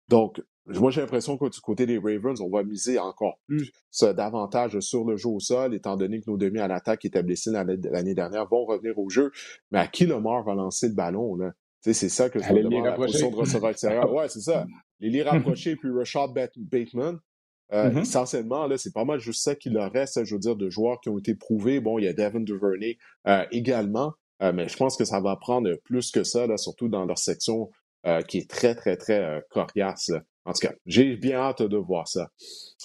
Donc, 0.09 0.41
moi, 0.65 0.91
j'ai 0.91 1.01
l'impression 1.01 1.37
que 1.37 1.49
du 1.49 1.59
côté 1.59 1.85
des 1.85 1.97
Ravens, 1.97 2.39
on 2.39 2.49
va 2.49 2.63
miser 2.63 2.97
encore 2.99 3.39
plus 3.47 3.71
davantage 4.01 4.79
sur 4.79 5.03
le 5.03 5.17
jeu 5.17 5.29
au 5.29 5.39
sol, 5.39 5.73
étant 5.73 5.97
donné 5.97 6.21
que 6.21 6.29
nos 6.29 6.37
demi 6.37 6.59
à 6.59 6.67
l'attaque 6.67 7.01
qui 7.01 7.07
étaient 7.07 7.23
blessés 7.23 7.51
l'année 7.51 8.13
dernière 8.13 8.47
vont 8.47 8.65
revenir 8.65 8.97
au 8.97 9.09
jeu. 9.09 9.31
Mais 9.71 9.79
à 9.79 9.87
qui 9.87 10.05
le 10.05 10.19
mort 10.19 10.43
va 10.43 10.55
lancer 10.55 10.87
le 10.87 10.95
ballon? 10.95 11.35
Là? 11.35 11.51
c'est 11.81 12.09
ça 12.09 12.29
que 12.29 12.41
je 12.41 12.53
me 12.53 12.63
demande, 12.63 12.85
la 12.85 12.93
position 12.93 13.29
de 13.29 13.35
receveur 13.35 13.71
extérieur. 13.71 14.13
Ouais, 14.13 14.29
c'est 14.29 14.39
ça. 14.39 14.65
Les 15.01 15.09
lits 15.09 15.21
rapprochés, 15.21 15.75
puis 15.75 15.89
Rashad 15.91 16.31
Bateman, 16.31 17.19
euh, 17.73 17.89
mm-hmm. 17.89 18.01
essentiellement, 18.01 18.67
là, 18.67 18.77
c'est 18.77 18.93
pas 18.93 19.03
mal 19.03 19.19
juste 19.19 19.43
ça 19.43 19.55
qu'il 19.55 19.73
leur 19.73 19.91
reste, 19.91 20.23
je 20.23 20.35
veux 20.35 20.39
dire, 20.39 20.55
de 20.55 20.69
joueurs 20.69 21.01
qui 21.01 21.09
ont 21.09 21.17
été 21.17 21.35
prouvés. 21.35 21.81
Bon, 21.81 21.99
il 21.99 22.05
y 22.05 22.07
a 22.07 22.13
Devin 22.13 22.39
Duvernay 22.39 22.97
euh, 23.27 23.45
également, 23.51 24.13
euh, 24.41 24.53
mais 24.53 24.69
je 24.69 24.77
pense 24.77 24.95
que 24.95 25.03
ça 25.03 25.19
va 25.19 25.35
prendre 25.35 25.69
plus 25.83 26.11
que 26.11 26.23
ça, 26.23 26.47
là, 26.47 26.57
surtout 26.57 26.87
dans 26.87 27.05
leur 27.05 27.17
section 27.17 27.69
qui 28.27 28.39
est 28.39 28.49
très, 28.49 28.75
très, 28.75 28.97
très 28.97 29.41
coriace. 29.49 30.11
En 30.45 30.53
tout 30.53 30.67
cas, 30.67 30.73
j'ai 30.85 31.15
bien 31.15 31.37
hâte 31.37 31.61
de 31.61 31.77
voir 31.77 32.07
ça. 32.07 32.29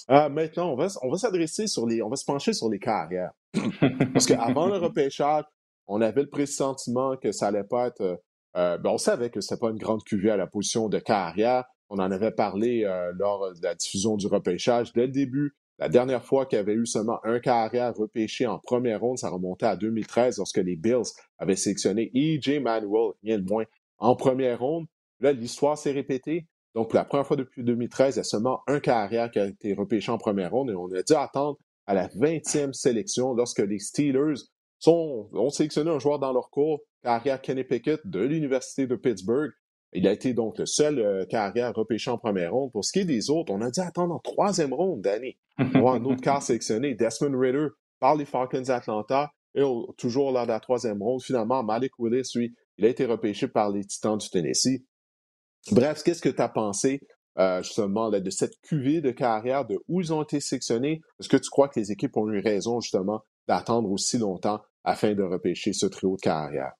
maintenant, 0.07 0.71
on 0.71 0.75
va, 0.75 0.87
on 1.01 1.09
va 1.09 1.17
s'adresser 1.17 1.67
sur 1.67 1.85
les, 1.85 2.01
on 2.01 2.09
va 2.09 2.15
se 2.15 2.25
pencher 2.25 2.53
sur 2.53 2.69
les 2.69 2.79
carrières. 2.79 3.31
Parce 4.13 4.25
qu'avant 4.25 4.67
le 4.67 4.77
repêchage, 4.77 5.43
on 5.87 6.01
avait 6.01 6.21
le 6.21 6.29
pressentiment 6.29 7.17
que 7.17 7.31
ça 7.31 7.47
allait 7.47 7.63
pas 7.63 7.87
être 7.87 8.21
euh, 8.57 8.77
ben, 8.77 8.91
on 8.91 8.97
savait 8.97 9.29
que 9.29 9.41
ce 9.41 9.53
n'était 9.53 9.59
pas 9.59 9.69
une 9.69 9.77
grande 9.77 10.03
cuvée 10.03 10.31
à 10.31 10.37
la 10.37 10.47
position 10.47 10.89
de 10.89 10.99
carrière. 10.99 11.65
On 11.89 11.99
en 11.99 12.11
avait 12.11 12.31
parlé 12.31 12.83
euh, 12.83 13.11
lors 13.17 13.53
de 13.53 13.61
la 13.61 13.75
diffusion 13.75 14.17
du 14.17 14.27
repêchage 14.27 14.93
dès 14.93 15.07
le 15.07 15.11
début. 15.11 15.55
La 15.77 15.87
dernière 15.87 16.25
fois 16.25 16.45
qu'il 16.45 16.57
y 16.57 16.59
avait 16.59 16.73
eu 16.73 16.85
seulement 16.85 17.19
un 17.23 17.39
carrière 17.39 17.95
repêché 17.95 18.45
en 18.45 18.59
première 18.59 18.99
ronde, 18.99 19.17
ça 19.17 19.29
remontait 19.29 19.65
à 19.65 19.77
2013 19.77 20.37
lorsque 20.37 20.57
les 20.57 20.75
Bills 20.75 21.13
avaient 21.37 21.55
sélectionné 21.55 22.11
E.J. 22.13 22.59
Manuel, 22.59 23.13
rien 23.23 23.39
de 23.39 23.49
moins, 23.49 23.63
en 23.97 24.15
première 24.15 24.59
ronde. 24.59 24.87
Là, 25.21 25.31
l'histoire 25.31 25.77
s'est 25.77 25.91
répétée. 25.91 26.47
Donc, 26.75 26.89
pour 26.89 26.97
la 26.97 27.05
première 27.05 27.25
fois 27.25 27.37
depuis 27.37 27.63
2013, 27.63 28.15
il 28.15 28.17
y 28.17 28.21
a 28.21 28.23
seulement 28.23 28.61
un 28.67 28.79
carrière 28.79 29.31
qui 29.31 29.39
a 29.39 29.45
été 29.45 29.73
repêché 29.73 30.11
en 30.11 30.17
première 30.17 30.51
ronde 30.51 30.69
et 30.69 30.75
on 30.75 30.91
a 30.91 31.01
dû 31.01 31.13
attendre 31.13 31.57
à 31.87 31.93
la 31.93 32.07
20e 32.07 32.73
sélection 32.73 33.33
lorsque 33.33 33.59
les 33.59 33.79
Steelers 33.79 34.41
sont, 34.77 35.29
ont 35.33 35.49
sélectionné 35.49 35.89
un 35.89 35.99
joueur 35.99 36.19
dans 36.19 36.31
leur 36.31 36.49
cours 36.51 36.81
carrière 37.03 37.41
Kenny 37.41 37.63
Pickett 37.63 38.01
de 38.05 38.19
l'Université 38.19 38.87
de 38.87 38.95
Pittsburgh. 38.95 39.51
Il 39.93 40.07
a 40.07 40.11
été 40.11 40.33
donc 40.33 40.59
le 40.59 40.65
seul 40.65 40.99
euh, 40.99 41.25
carrière 41.25 41.73
repêché 41.73 42.11
en 42.11 42.17
première 42.17 42.53
ronde. 42.53 42.71
Pour 42.71 42.85
ce 42.85 42.91
qui 42.91 42.99
est 42.99 43.05
des 43.05 43.29
autres, 43.29 43.51
on 43.51 43.61
a 43.61 43.71
dû 43.71 43.79
attendre 43.79 44.13
en 44.13 44.19
troisième 44.19 44.73
ronde 44.73 45.01
d'année 45.01 45.39
pour 45.73 45.91
un 45.91 46.03
autre 46.05 46.21
quart 46.21 46.43
sélectionné. 46.43 46.93
Desmond 46.93 47.37
Ritter 47.37 47.67
par 47.99 48.15
les 48.15 48.25
Falcons 48.25 48.61
d'Atlanta. 48.61 49.31
Et 49.55 49.63
toujours 49.97 50.31
lors 50.31 50.43
de 50.43 50.51
la 50.51 50.59
troisième 50.59 51.01
ronde, 51.01 51.23
finalement, 51.23 51.63
Malik 51.63 51.93
Willis, 51.97 52.29
lui, 52.35 52.53
il 52.77 52.85
a 52.85 52.87
été 52.87 53.05
repêché 53.05 53.47
par 53.47 53.71
les 53.71 53.83
Titans 53.83 54.17
du 54.17 54.29
Tennessee. 54.29 54.85
Bref, 55.71 56.03
qu'est-ce 56.03 56.21
que 56.21 56.29
tu 56.29 56.41
as 56.41 56.49
pensé 56.49 57.01
euh, 57.37 57.61
justement 57.61 58.09
de 58.09 58.29
cette 58.29 58.59
cuvée 58.61 59.01
de 59.01 59.11
carrière, 59.11 59.65
de 59.65 59.77
où 59.87 60.01
ils 60.01 60.13
ont 60.13 60.23
été 60.23 60.39
sélectionnés? 60.39 61.01
Est-ce 61.19 61.29
que 61.29 61.37
tu 61.37 61.49
crois 61.49 61.69
que 61.69 61.79
les 61.79 61.91
équipes 61.91 62.17
ont 62.17 62.29
eu 62.31 62.39
raison 62.39 62.81
justement 62.81 63.21
d'attendre 63.47 63.89
aussi 63.91 64.17
longtemps 64.17 64.61
afin 64.83 65.13
de 65.13 65.23
repêcher 65.23 65.73
ce 65.73 65.85
trio 65.85 66.15
de 66.15 66.21
carrière? 66.21 66.71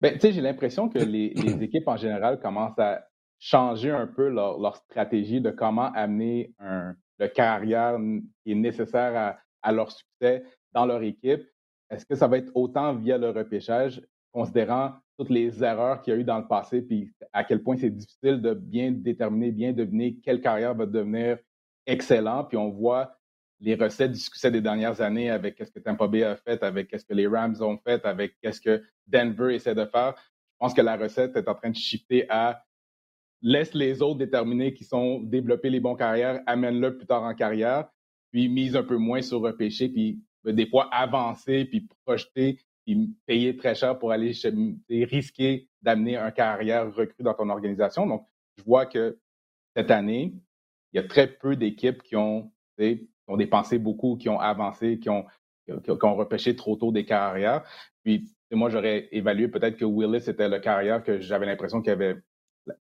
Ben, 0.00 0.18
j'ai 0.20 0.40
l'impression 0.40 0.88
que 0.88 0.98
les, 0.98 1.32
équipes 1.62 1.88
en 1.88 1.96
général 1.96 2.40
commencent 2.40 2.78
à 2.78 3.06
changer 3.38 3.90
un 3.90 4.06
peu 4.06 4.28
leur, 4.28 4.76
stratégie 4.76 5.40
de 5.40 5.50
comment 5.50 5.90
amener 5.92 6.54
un, 6.58 6.94
le 7.18 7.28
carrière 7.28 7.98
qui 8.42 8.52
est 8.52 8.54
nécessaire 8.54 9.38
à, 9.62 9.72
leur 9.72 9.90
succès 9.90 10.44
dans 10.72 10.86
leur 10.86 11.02
équipe. 11.02 11.42
Est-ce 11.90 12.04
que 12.04 12.14
ça 12.14 12.28
va 12.28 12.38
être 12.38 12.50
autant 12.54 12.94
via 12.94 13.18
le 13.18 13.30
repêchage, 13.30 14.02
considérant 14.32 14.92
toutes 15.16 15.30
les 15.30 15.62
erreurs 15.62 16.02
qu'il 16.02 16.12
y 16.12 16.16
a 16.16 16.20
eu 16.20 16.24
dans 16.24 16.38
le 16.38 16.46
passé, 16.46 16.82
puis 16.82 17.12
à 17.32 17.44
quel 17.44 17.62
point 17.62 17.76
c'est 17.76 17.90
difficile 17.90 18.40
de 18.40 18.54
bien 18.54 18.90
déterminer, 18.90 19.52
bien 19.52 19.72
deviner 19.72 20.16
quelle 20.22 20.40
carrière 20.40 20.74
va 20.74 20.86
devenir 20.86 21.38
excellent. 21.86 22.44
Puis 22.44 22.56
on 22.56 22.70
voit 22.70 23.16
les 23.60 23.74
recettes 23.74 24.12
du 24.12 24.18
succès 24.18 24.50
des 24.50 24.60
dernières 24.60 25.00
années 25.00 25.30
avec 25.30 25.58
ce 25.58 25.70
que 25.70 25.78
Tampa 25.78 26.08
Bay 26.08 26.24
a 26.24 26.36
fait, 26.36 26.62
avec 26.62 26.90
ce 26.98 27.04
que 27.04 27.14
les 27.14 27.26
Rams 27.26 27.56
ont 27.60 27.78
fait, 27.78 28.04
avec 28.04 28.34
ce 28.42 28.60
que 28.60 28.82
Denver 29.06 29.54
essaie 29.54 29.74
de 29.74 29.86
faire. 29.86 30.14
Je 30.16 30.56
pense 30.58 30.74
que 30.74 30.82
la 30.82 30.96
recette 30.96 31.36
est 31.36 31.48
en 31.48 31.54
train 31.54 31.70
de 31.70 31.76
shifter 31.76 32.26
à 32.28 32.64
laisse 33.44 33.74
les 33.74 34.00
autres 34.02 34.18
déterminer 34.18 34.72
qui 34.72 34.84
sont 34.84 35.20
développés 35.20 35.70
les 35.70 35.80
bons 35.80 35.94
carrières, 35.94 36.42
amène-le 36.46 36.96
plus 36.96 37.06
tard 37.06 37.22
en 37.22 37.34
carrière, 37.34 37.88
puis 38.32 38.48
mise 38.48 38.74
un 38.74 38.82
peu 38.82 38.96
moins 38.96 39.20
sur 39.20 39.40
repêcher, 39.40 39.90
puis 39.90 40.18
euh, 40.46 40.52
des 40.52 40.66
fois 40.66 40.88
avancer, 40.92 41.66
puis 41.66 41.86
projeter, 42.04 42.58
puis 42.84 43.14
payer 43.26 43.56
très 43.56 43.74
cher 43.74 43.98
pour 43.98 44.12
aller 44.12 44.32
risquer 44.90 45.68
d'amener 45.82 46.16
un 46.16 46.30
carrière 46.30 46.92
recru 46.94 47.22
dans 47.22 47.34
ton 47.34 47.48
organisation. 47.48 48.06
Donc, 48.06 48.26
je 48.58 48.64
vois 48.64 48.86
que 48.86 49.18
cette 49.76 49.90
année, 49.90 50.34
il 50.92 51.00
y 51.00 51.04
a 51.04 51.08
très 51.08 51.26
peu 51.26 51.56
d'équipes 51.56 52.02
qui 52.02 52.16
ont 52.16 52.50
qui 52.78 53.08
ont 53.28 53.36
dépensé 53.36 53.78
beaucoup, 53.78 54.16
qui 54.16 54.28
ont 54.28 54.40
avancé, 54.40 54.98
qui 54.98 55.08
ont, 55.08 55.24
qui, 55.66 55.90
ont 55.90 56.16
repêché 56.16 56.56
trop 56.56 56.76
tôt 56.76 56.92
des 56.92 57.04
carrières. 57.04 57.62
Puis 58.02 58.28
moi, 58.50 58.68
j'aurais 58.68 59.08
évalué 59.12 59.48
peut-être 59.48 59.76
que 59.76 59.84
Willis 59.84 60.28
était 60.28 60.48
le 60.48 60.58
carrière 60.58 61.02
que 61.02 61.20
j'avais 61.20 61.46
l'impression 61.46 61.80
qu'il 61.80 61.90
y 61.90 61.92
avait 61.92 62.16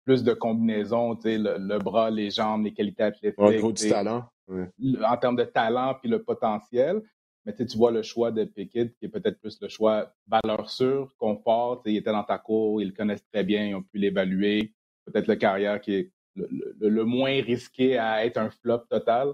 plus 0.04 0.24
de 0.24 0.32
combinaisons, 0.32 1.18
le, 1.24 1.58
le, 1.58 1.78
bras, 1.78 2.10
les 2.10 2.30
jambes, 2.30 2.64
les 2.64 2.72
qualités 2.72 3.02
athlétiques. 3.02 3.38
Ouais, 3.38 3.60
du 3.60 3.88
talent. 3.88 4.28
En 4.48 5.16
termes 5.16 5.36
de 5.36 5.44
talent 5.44 5.94
puis 6.00 6.10
le 6.10 6.22
potentiel. 6.22 7.02
Mais 7.46 7.54
tu 7.54 7.78
vois 7.78 7.92
le 7.92 8.02
choix 8.02 8.32
de 8.32 8.44
Pickett, 8.44 8.96
qui 8.98 9.06
est 9.06 9.08
peut-être 9.08 9.40
plus 9.40 9.58
le 9.62 9.68
choix 9.68 10.12
valeur 10.26 10.68
sûre, 10.68 11.14
confort. 11.16 11.80
Il 11.86 11.96
était 11.96 12.10
dans 12.10 12.24
ta 12.24 12.38
cour, 12.38 12.82
ils 12.82 12.88
le 12.88 12.92
connaissent 12.92 13.24
très 13.32 13.44
bien, 13.44 13.64
ils 13.64 13.74
ont 13.76 13.84
pu 13.84 13.98
l'évaluer. 13.98 14.74
Peut-être 15.04 15.28
le 15.28 15.36
carrière 15.36 15.80
qui 15.80 15.94
est 15.94 16.12
le, 16.34 17.04
moins 17.04 17.40
risqué 17.40 17.98
à 17.98 18.26
être 18.26 18.36
un 18.38 18.50
flop 18.50 18.80
total. 18.90 19.32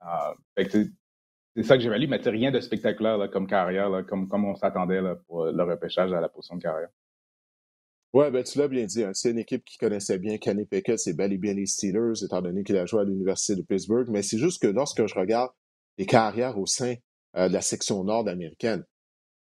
Ah, 0.00 0.34
c'est 0.56 1.62
ça 1.62 1.76
que 1.76 1.82
j'ai 1.82 1.88
valu, 1.88 2.06
mais 2.06 2.18
rien 2.18 2.50
de 2.50 2.60
spectaculaire 2.60 3.30
comme 3.30 3.46
carrière, 3.46 4.04
comme, 4.06 4.28
comme 4.28 4.44
on 4.44 4.56
s'attendait 4.56 5.00
pour 5.26 5.46
le 5.46 5.62
repêchage 5.62 6.12
à 6.12 6.20
la 6.20 6.28
position 6.28 6.56
de 6.56 6.62
carrière. 6.62 6.90
Oui, 8.12 8.30
ben, 8.30 8.44
tu 8.44 8.58
l'as 8.58 8.68
bien 8.68 8.84
dit. 8.84 9.02
Hein. 9.02 9.10
C'est 9.14 9.30
une 9.30 9.38
équipe 9.38 9.64
qui 9.64 9.78
connaissait 9.78 10.18
bien 10.18 10.36
Kenny 10.36 10.66
Pickett, 10.66 10.98
c'est 10.98 11.14
bel 11.14 11.32
et 11.32 11.38
bien 11.38 11.54
les 11.54 11.66
Steelers, 11.66 12.22
étant 12.22 12.42
donné 12.42 12.62
qu'il 12.62 12.76
a 12.76 12.86
joué 12.86 13.00
à 13.00 13.04
l'Université 13.04 13.56
de 13.56 13.62
Pittsburgh. 13.62 14.08
Mais 14.10 14.22
c'est 14.22 14.38
juste 14.38 14.62
que 14.62 14.68
lorsque 14.68 15.04
je 15.06 15.14
regarde 15.14 15.50
les 15.96 16.06
carrières 16.06 16.58
au 16.58 16.66
sein 16.66 16.94
euh, 17.36 17.48
de 17.48 17.52
la 17.52 17.60
section 17.60 18.04
nord 18.04 18.28
américaine, 18.28 18.84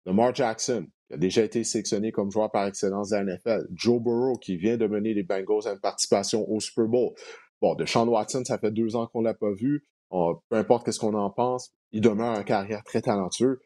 Lamar 0.07 0.35
Jackson, 0.35 0.87
qui 1.09 1.15
a 1.15 1.17
déjà 1.17 1.43
été 1.43 1.65
sélectionné 1.65 2.13
comme 2.13 2.31
joueur 2.31 2.51
par 2.51 2.67
excellence 2.67 3.11
de 3.11 3.17
la 3.17 3.25
NFL, 3.25 3.67
Joe 3.73 4.01
Burrow, 4.01 4.37
qui 4.39 4.57
vient 4.57 4.77
de 4.77 4.87
mener 4.87 5.15
les 5.15 5.23
Bengals 5.23 5.67
à 5.67 5.73
une 5.73 5.81
participation 5.81 6.49
au 6.51 6.61
Super 6.61 6.87
Bowl. 6.87 7.13
Bon, 7.61 7.75
de 7.75 7.87
Sean 7.87 8.09
Watson, 8.09 8.43
ça 8.45 8.59
fait 8.59 8.73
deux 8.73 8.97
ans 8.97 9.07
qu'on 9.07 9.21
l'a 9.23 9.35
pas 9.35 9.53
vu 9.53 9.87
peu 10.49 10.57
importe 10.57 10.91
ce 10.91 10.99
qu'on 10.99 11.15
en 11.15 11.31
pense, 11.31 11.73
il 11.93 12.01
demeure 12.01 12.39
un 12.39 12.43
carrière 12.43 12.83
très 12.85 13.03
talentueux. 13.03 13.61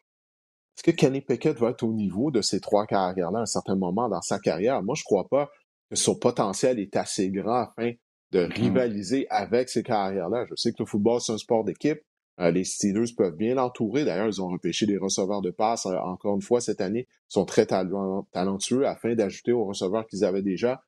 Est-ce 0.77 0.83
que 0.83 0.91
Kenny 0.91 1.21
Pickett 1.21 1.59
va 1.59 1.71
être 1.71 1.83
au 1.83 1.93
niveau 1.93 2.31
de 2.31 2.43
ces 2.43 2.61
trois 2.61 2.87
carrières-là 2.87 3.41
à 3.41 3.43
un 3.43 3.47
certain 3.47 3.77
moment 3.77 4.09
dans 4.09 4.21
sa 4.21 4.39
carrière? 4.39 4.83
Moi, 4.83 4.95
je 4.95 5.03
ne 5.03 5.05
crois 5.05 5.29
pas 5.29 5.49
que 5.91 5.97
son 5.97 6.15
potentiel 6.15 6.79
est 6.79 6.97
assez 6.97 7.31
grand 7.31 7.62
afin 7.62 7.93
de 8.33 8.41
mm-hmm. 8.41 8.53
rivaliser 8.53 9.27
avec 9.31 9.69
ces 9.69 9.83
carrières-là. 9.83 10.45
Je 10.51 10.55
sais 10.57 10.73
que 10.73 10.77
le 10.81 10.87
football, 10.87 11.21
c'est 11.21 11.33
un 11.33 11.39
sport 11.39 11.65
d'équipe. 11.65 12.01
Euh, 12.40 12.51
les 12.51 12.64
Steelers 12.64 13.14
peuvent 13.16 13.37
bien 13.37 13.55
l'entourer. 13.55 14.05
D'ailleurs, 14.05 14.27
ils 14.27 14.42
ont 14.42 14.49
repêché 14.49 14.87
des 14.87 14.99
receveurs 14.99 15.40
de 15.40 15.51
passe 15.51 15.87
euh, 15.87 15.96
encore 15.96 16.35
une 16.35 16.42
fois 16.42 16.61
cette 16.61 16.81
année. 16.81 17.07
Ils 17.09 17.33
sont 17.33 17.44
très 17.44 17.66
talentueux 17.66 18.87
afin 18.87 19.14
d'ajouter 19.14 19.53
aux 19.53 19.64
receveurs 19.64 20.07
qu'ils 20.07 20.25
avaient 20.25 20.42
déjà. 20.42 20.83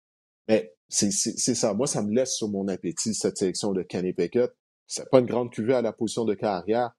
Mais 0.48 0.74
c'est 0.88 1.10
ça. 1.10 1.74
Moi, 1.74 1.86
ça 1.86 2.02
me 2.02 2.14
laisse 2.14 2.34
sur 2.34 2.48
mon 2.48 2.68
appétit, 2.68 3.14
cette 3.14 3.36
sélection 3.36 3.72
de 3.72 3.82
Kenny 3.82 4.12
Pickett. 4.12 4.50
c'est 4.86 5.08
pas 5.10 5.20
une 5.20 5.26
grande 5.26 5.50
cuvée 5.50 5.74
à 5.74 5.82
la 5.82 5.92
position 5.92 6.24
de 6.24 6.34
carrière, 6.34 6.92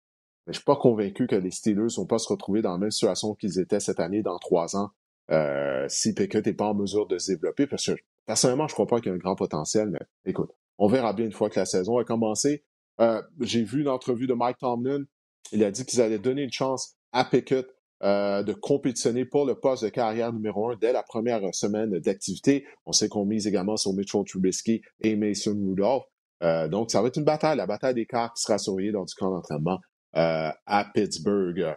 mais 0.45 0.53
je 0.53 0.59
suis 0.59 0.65
pas 0.65 0.75
convaincu 0.75 1.25
que 1.25 1.35
les 1.35 1.51
Steelers 1.51 1.95
vont 1.97 2.05
pas 2.05 2.19
se 2.19 2.27
retrouver 2.27 2.62
dans 2.62 2.73
la 2.73 2.77
même 2.77 2.91
situation 2.91 3.33
qu'ils 3.33 3.59
étaient 3.59 3.79
cette 3.79 3.99
année 3.99 4.21
dans 4.21 4.38
trois 4.38 4.75
ans 4.75 4.91
euh, 5.31 5.85
si 5.89 6.13
Pickett 6.13 6.45
n'est 6.45 6.53
pas 6.53 6.65
en 6.65 6.73
mesure 6.73 7.07
de 7.07 7.17
se 7.17 7.31
développer, 7.31 7.67
parce 7.67 7.85
que 7.85 7.91
personnellement, 8.25 8.67
je 8.67 8.73
crois 8.73 8.88
pas 8.88 8.99
qu'il 8.99 9.07
y 9.07 9.12
a 9.12 9.15
un 9.15 9.19
grand 9.19 9.35
potentiel, 9.35 9.89
mais 9.89 9.99
écoute, 10.25 10.51
on 10.77 10.88
verra 10.88 11.13
bien 11.13 11.25
une 11.25 11.31
fois 11.31 11.49
que 11.49 11.59
la 11.59 11.65
saison 11.65 11.97
a 11.97 12.03
commencé. 12.03 12.63
Euh, 12.99 13.21
j'ai 13.39 13.63
vu 13.63 13.83
l'entrevue 13.83 14.27
de 14.27 14.33
Mike 14.33 14.57
Tomlin. 14.57 15.03
Il 15.51 15.63
a 15.63 15.71
dit 15.71 15.85
qu'ils 15.85 16.01
allaient 16.01 16.19
donner 16.19 16.43
une 16.43 16.51
chance 16.51 16.95
à 17.12 17.25
Pickett 17.25 17.67
euh, 18.01 18.43
de 18.43 18.53
compétitionner 18.53 19.25
pour 19.25 19.45
le 19.45 19.55
poste 19.55 19.83
de 19.83 19.89
carrière 19.89 20.31
numéro 20.31 20.69
un 20.69 20.77
dès 20.77 20.93
la 20.93 21.03
première 21.03 21.41
semaine 21.53 21.99
d'activité. 21.99 22.65
On 22.85 22.93
sait 22.93 23.09
qu'on 23.09 23.25
mise 23.25 23.45
également 23.45 23.75
sur 23.75 23.91
Mitchell 23.91 24.23
Trubisky 24.23 24.81
et 25.01 25.17
Mason 25.17 25.51
Rudolph. 25.51 26.03
Euh, 26.41 26.69
donc, 26.69 26.91
ça 26.91 27.01
va 27.01 27.09
être 27.09 27.17
une 27.17 27.25
bataille, 27.25 27.57
la 27.57 27.67
bataille 27.67 27.95
des 27.95 28.05
cartes 28.05 28.38
qui 28.38 28.43
sera 28.43 28.57
surveillée 28.57 28.91
lors 28.91 29.03
du 29.03 29.13
camp 29.15 29.31
d'entraînement 29.31 29.79
euh, 30.15 30.49
à 30.65 30.85
Pittsburgh. 30.93 31.75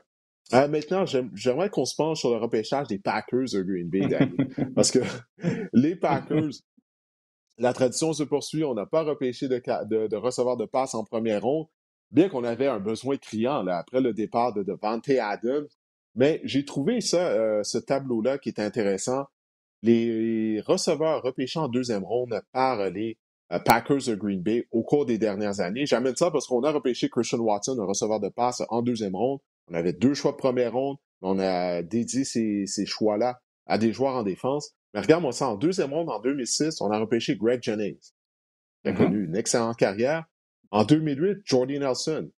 maintenant, 0.52 1.04
j'aimerais 1.35 1.70
qu'on 1.70 1.85
se 1.85 1.96
penche 1.96 2.20
sur 2.20 2.30
le 2.30 2.37
repêchage 2.37 2.87
des 2.87 3.00
Packers 3.00 3.50
de 3.52 3.62
Green 3.62 3.88
Bay, 3.88 4.06
Danny. 4.06 4.37
parce 4.76 4.92
que 4.92 5.00
les 5.72 5.96
Packers, 5.96 6.52
la 7.59 7.73
tradition 7.73 8.12
se 8.12 8.23
poursuit. 8.23 8.65
On 8.65 8.75
n'a 8.75 8.87
pas 8.87 9.03
repêché 9.03 9.49
de, 9.49 9.62
de, 9.87 10.07
de 10.07 10.17
receveur 10.17 10.57
de 10.57 10.65
passe 10.65 10.95
en 10.95 11.05
première 11.05 11.43
ronde, 11.43 11.67
bien 12.11 12.29
qu'on 12.29 12.45
avait 12.45 12.67
un 12.67 12.81
besoin 12.81 13.17
criant 13.17 13.62
là, 13.62 13.79
après 13.79 14.01
le 14.01 14.12
départ 14.12 14.53
de 14.53 14.62
Devante 14.62 15.09
Adams. 15.09 15.69
Mais 16.15 16.41
j'ai 16.45 16.65
trouvé 16.65 17.01
ça, 17.01 17.29
euh, 17.29 17.62
ce 17.62 17.79
tableau-là 17.79 18.38
qui 18.38 18.51
est 18.51 18.61
intéressant. 18.61 19.25
Les 19.83 20.61
receveurs 20.67 21.23
repêchés 21.23 21.59
en 21.59 21.69
deuxième 21.69 22.05
ronde 22.05 22.41
par 22.53 22.91
les 22.91 23.19
euh, 23.53 23.59
Packers 23.59 24.07
de 24.07 24.15
Green 24.15 24.43
Bay 24.43 24.69
au 24.71 24.83
cours 24.83 25.07
des 25.07 25.19
dernières 25.19 25.61
années. 25.61 25.87
J'amène 25.87 26.15
ça 26.17 26.31
parce 26.31 26.47
qu'on 26.47 26.62
a 26.65 26.71
repêché 26.71 27.09
Christian 27.09 27.38
Watson, 27.38 27.79
un 27.81 27.87
receveur 27.87 28.21
de 28.21 28.29
passe, 28.29 28.62
en 28.69 28.83
deuxième 28.83 29.17
ronde. 29.17 29.41
On 29.69 29.75
avait 29.75 29.93
deux 29.93 30.15
choix 30.15 30.33
de 30.33 30.37
première 30.37 30.73
ronde. 30.73 30.99
On 31.23 31.38
a 31.38 31.83
dédié 31.83 32.25
ces, 32.25 32.67
ces 32.67 32.85
choix-là 32.85 33.41
à 33.67 33.79
des 33.79 33.93
joueurs 33.93 34.15
en 34.15 34.23
défense. 34.23 34.75
Mais 34.94 35.00
regarde-moi 35.00 35.33
ça, 35.33 35.48
en 35.48 35.57
deuxième 35.57 35.92
ronde, 35.92 36.11
en 36.11 36.20
2006, 36.20 36.81
on 36.81 36.90
a 36.90 36.98
repêché 36.98 37.37
Greg 37.37 37.62
Jennings, 37.62 37.98
qui 38.83 38.88
a 38.88 38.92
mm-hmm. 38.92 38.96
connu 38.96 39.24
une 39.24 39.37
excellente 39.37 39.76
carrière. 39.76 40.24
En 40.70 40.85
2008, 40.85 41.42
Jordy 41.44 41.78
Nelson. 41.78 42.31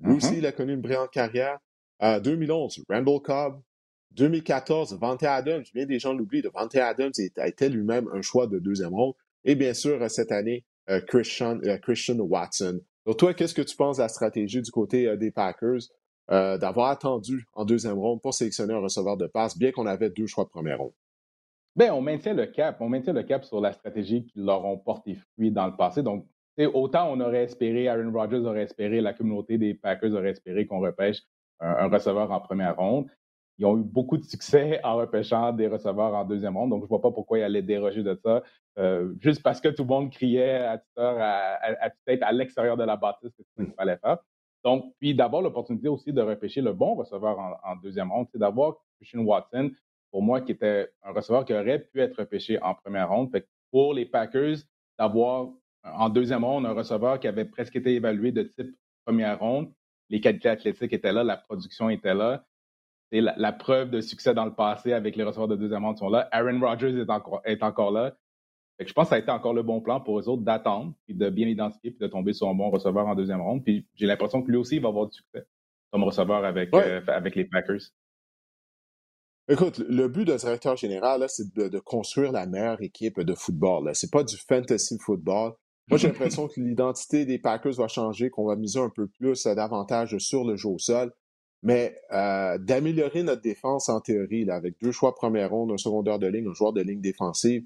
Lui 0.00 0.16
aussi, 0.16 0.34
mm-hmm. 0.34 0.38
il 0.38 0.46
a 0.46 0.52
connu 0.52 0.74
une 0.74 0.80
brillante 0.80 1.10
carrière. 1.10 1.58
2011, 2.00 2.84
Randall 2.88 3.20
Cobb. 3.20 3.60
2014, 4.12 4.98
Vante 4.98 5.22
Adams, 5.22 5.62
bien 5.72 5.86
des 5.86 5.98
gens 5.98 6.12
l'oublient, 6.12 6.42
Vante 6.52 6.74
Adams 6.74 7.12
était 7.16 7.68
lui-même 7.68 8.08
un 8.12 8.22
choix 8.22 8.46
de 8.46 8.58
deuxième 8.58 8.92
ronde. 8.92 9.14
Et 9.44 9.54
bien 9.54 9.72
sûr, 9.72 10.10
cette 10.10 10.32
année, 10.32 10.64
euh, 10.88 11.00
Christian, 11.00 11.60
euh, 11.64 11.78
Christian 11.78 12.18
Watson. 12.18 12.80
Donc 13.06 13.16
toi, 13.18 13.34
qu'est-ce 13.34 13.54
que 13.54 13.62
tu 13.62 13.76
penses 13.76 13.98
de 13.98 14.02
la 14.02 14.08
stratégie 14.08 14.60
du 14.60 14.70
côté 14.70 15.06
euh, 15.06 15.16
des 15.16 15.30
Packers 15.30 15.80
d'avoir 16.28 16.90
attendu 16.90 17.44
en 17.54 17.64
deuxième 17.64 17.98
ronde 17.98 18.22
pour 18.22 18.32
sélectionner 18.34 18.72
un 18.72 18.78
receveur 18.78 19.16
de 19.16 19.26
passe, 19.26 19.58
bien 19.58 19.72
qu'on 19.72 19.86
avait 19.86 20.10
deux 20.10 20.28
choix 20.28 20.44
de 20.44 20.48
première 20.48 20.78
ronde? 20.78 20.92
Bien, 21.80 21.94
on 21.94 22.02
maintient 22.02 22.34
le 22.34 22.44
cap. 22.44 23.44
Sur 23.46 23.58
la 23.62 23.72
stratégie 23.72 24.26
qui 24.26 24.38
leur 24.38 24.66
ont 24.66 24.76
porté 24.76 25.14
fruit 25.14 25.50
dans 25.50 25.66
le 25.66 25.74
passé. 25.76 26.02
Donc, 26.02 26.26
autant 26.74 27.10
on 27.10 27.18
aurait 27.20 27.44
espéré, 27.44 27.88
Aaron 27.88 28.12
Rodgers 28.12 28.44
aurait 28.44 28.64
espéré, 28.64 29.00
la 29.00 29.14
communauté 29.14 29.56
des 29.56 29.72
Packers 29.72 30.12
aurait 30.12 30.28
espéré 30.28 30.66
qu'on 30.66 30.80
repêche 30.80 31.22
un, 31.58 31.88
receveur 31.88 32.30
en 32.30 32.38
première 32.38 32.76
ronde. 32.76 33.06
Ils 33.56 33.64
ont 33.64 33.78
eu 33.78 33.82
beaucoup 33.82 34.18
de 34.18 34.24
succès 34.24 34.78
en 34.84 34.96
repêchant 34.96 35.54
des 35.54 35.68
receveurs 35.68 36.12
en 36.12 36.24
deuxième 36.26 36.54
ronde, 36.54 36.68
donc 36.68 36.80
je 36.80 36.84
ne 36.84 36.88
vois 36.88 37.00
pas 37.00 37.12
pourquoi 37.12 37.38
ils 37.38 37.44
allaient 37.44 37.62
déroger 37.62 38.02
de 38.02 38.14
ça, 38.22 38.42
euh, 38.78 39.14
juste 39.18 39.42
parce 39.42 39.58
que 39.58 39.68
tout 39.68 39.84
le 39.84 39.88
monde 39.88 40.10
criait 40.10 40.56
à 40.56 40.76
toute 40.76 40.98
heure, 40.98 41.16
à, 41.18 41.90
tête 42.04 42.22
à 42.22 42.30
l'extérieur 42.32 42.76
de 42.76 42.84
la 42.84 42.96
bâtisse, 42.96 43.32
c'est 43.34 43.42
ce 43.42 43.64
qu'il 43.64 43.72
fallait 43.72 43.96
faire. 43.96 44.18
Donc, 44.64 44.92
puis 44.98 45.14
d'avoir 45.14 45.40
l'opportunité 45.40 45.88
aussi 45.88 46.12
de 46.12 46.20
repêcher 46.20 46.60
le 46.60 46.74
bon 46.74 46.94
receveur 46.94 47.38
en, 47.64 47.76
deuxième 47.76 48.12
ronde, 48.12 48.26
c'est 48.30 48.38
d'avoir 48.38 48.74
Christian 48.98 49.20
Watson, 49.20 49.70
pour 50.10 50.22
moi, 50.22 50.40
qui 50.40 50.52
était 50.52 50.90
un 51.02 51.12
receveur 51.12 51.44
qui 51.44 51.54
aurait 51.54 51.78
pu 51.78 52.00
être 52.00 52.18
repêché 52.18 52.60
en 52.62 52.74
première 52.74 53.10
ronde. 53.10 53.30
Fait 53.30 53.46
pour 53.70 53.94
les 53.94 54.06
Packers, 54.06 54.56
d'avoir 54.98 55.48
en 55.84 56.08
deuxième 56.08 56.44
ronde 56.44 56.66
un 56.66 56.72
receveur 56.72 57.20
qui 57.20 57.28
avait 57.28 57.44
presque 57.44 57.76
été 57.76 57.94
évalué 57.94 58.32
de 58.32 58.42
type 58.42 58.74
première 59.04 59.38
ronde, 59.38 59.72
les 60.08 60.20
qualités 60.20 60.48
athlétiques 60.48 60.92
étaient 60.92 61.12
là, 61.12 61.24
la 61.24 61.36
production 61.36 61.88
était 61.88 62.14
là. 62.14 62.44
Et 63.12 63.20
la, 63.20 63.52
preuve 63.52 63.90
de 63.90 64.00
succès 64.00 64.34
dans 64.34 64.44
le 64.44 64.54
passé 64.54 64.92
avec 64.92 65.16
les 65.16 65.24
receveurs 65.24 65.48
de 65.48 65.56
deuxième 65.56 65.84
ronde 65.84 65.98
sont 65.98 66.10
là. 66.10 66.28
Aaron 66.30 66.60
Rodgers 66.60 66.96
est 66.96 67.10
encore, 67.10 67.40
est 67.44 67.62
encore 67.64 67.90
là. 67.90 68.14
je 68.78 68.92
pense 68.92 69.06
que 69.06 69.08
ça 69.10 69.14
a 69.16 69.18
été 69.18 69.32
encore 69.32 69.52
le 69.52 69.64
bon 69.64 69.80
plan 69.80 70.00
pour 70.00 70.20
eux 70.20 70.28
autres 70.28 70.42
d'attendre, 70.42 70.94
puis 71.06 71.16
de 71.16 71.28
bien 71.28 71.48
identifier, 71.48 71.90
puis 71.90 71.98
de 71.98 72.06
tomber 72.06 72.32
sur 72.32 72.48
un 72.48 72.54
bon 72.54 72.70
receveur 72.70 73.08
en 73.08 73.16
deuxième 73.16 73.40
ronde. 73.40 73.64
Puis 73.64 73.84
j'ai 73.96 74.06
l'impression 74.06 74.42
que 74.42 74.50
lui 74.50 74.56
aussi 74.56 74.78
va 74.78 74.88
avoir 74.88 75.08
du 75.08 75.16
succès 75.16 75.44
comme 75.90 76.04
receveur 76.04 76.44
avec, 76.44 76.72
euh, 76.72 77.00
avec 77.08 77.34
les 77.34 77.44
Packers. 77.44 77.80
Écoute, 79.48 79.78
le 79.78 80.06
but 80.08 80.24
de 80.24 80.36
directeur 80.36 80.76
général, 80.76 81.24
c'est 81.28 81.52
de, 81.54 81.78
construire 81.80 82.30
la 82.30 82.46
meilleure 82.46 82.80
équipe 82.82 83.20
de 83.20 83.34
football. 83.34 83.94
Ce 83.94 84.06
n'est 84.06 84.10
pas 84.10 84.22
du 84.22 84.36
fantasy 84.36 84.96
football. 84.98 85.54
Moi, 85.88 85.98
j'ai 85.98 86.06
l'impression 86.06 86.46
que 86.46 86.60
l'identité 86.60 87.26
des 87.26 87.38
Packers 87.38 87.72
va 87.72 87.88
changer, 87.88 88.30
qu'on 88.30 88.46
va 88.46 88.54
miser 88.54 88.78
un 88.78 88.90
peu 88.90 89.08
plus 89.08 89.46
euh, 89.46 89.54
davantage 89.56 90.16
sur 90.18 90.44
le 90.44 90.54
jeu 90.54 90.68
au 90.68 90.78
sol. 90.78 91.12
Mais 91.62 91.96
euh, 92.12 92.58
d'améliorer 92.58 93.24
notre 93.24 93.42
défense 93.42 93.88
en 93.88 94.00
théorie, 94.00 94.44
là, 94.44 94.54
avec 94.54 94.76
deux 94.80 94.92
choix 94.92 95.14
première 95.14 95.50
ronde, 95.50 95.72
un 95.72 95.78
secondaire 95.78 96.20
de 96.20 96.28
ligne, 96.28 96.46
un 96.48 96.54
joueur 96.54 96.72
de 96.72 96.80
ligne 96.80 97.00
défensive, 97.00 97.64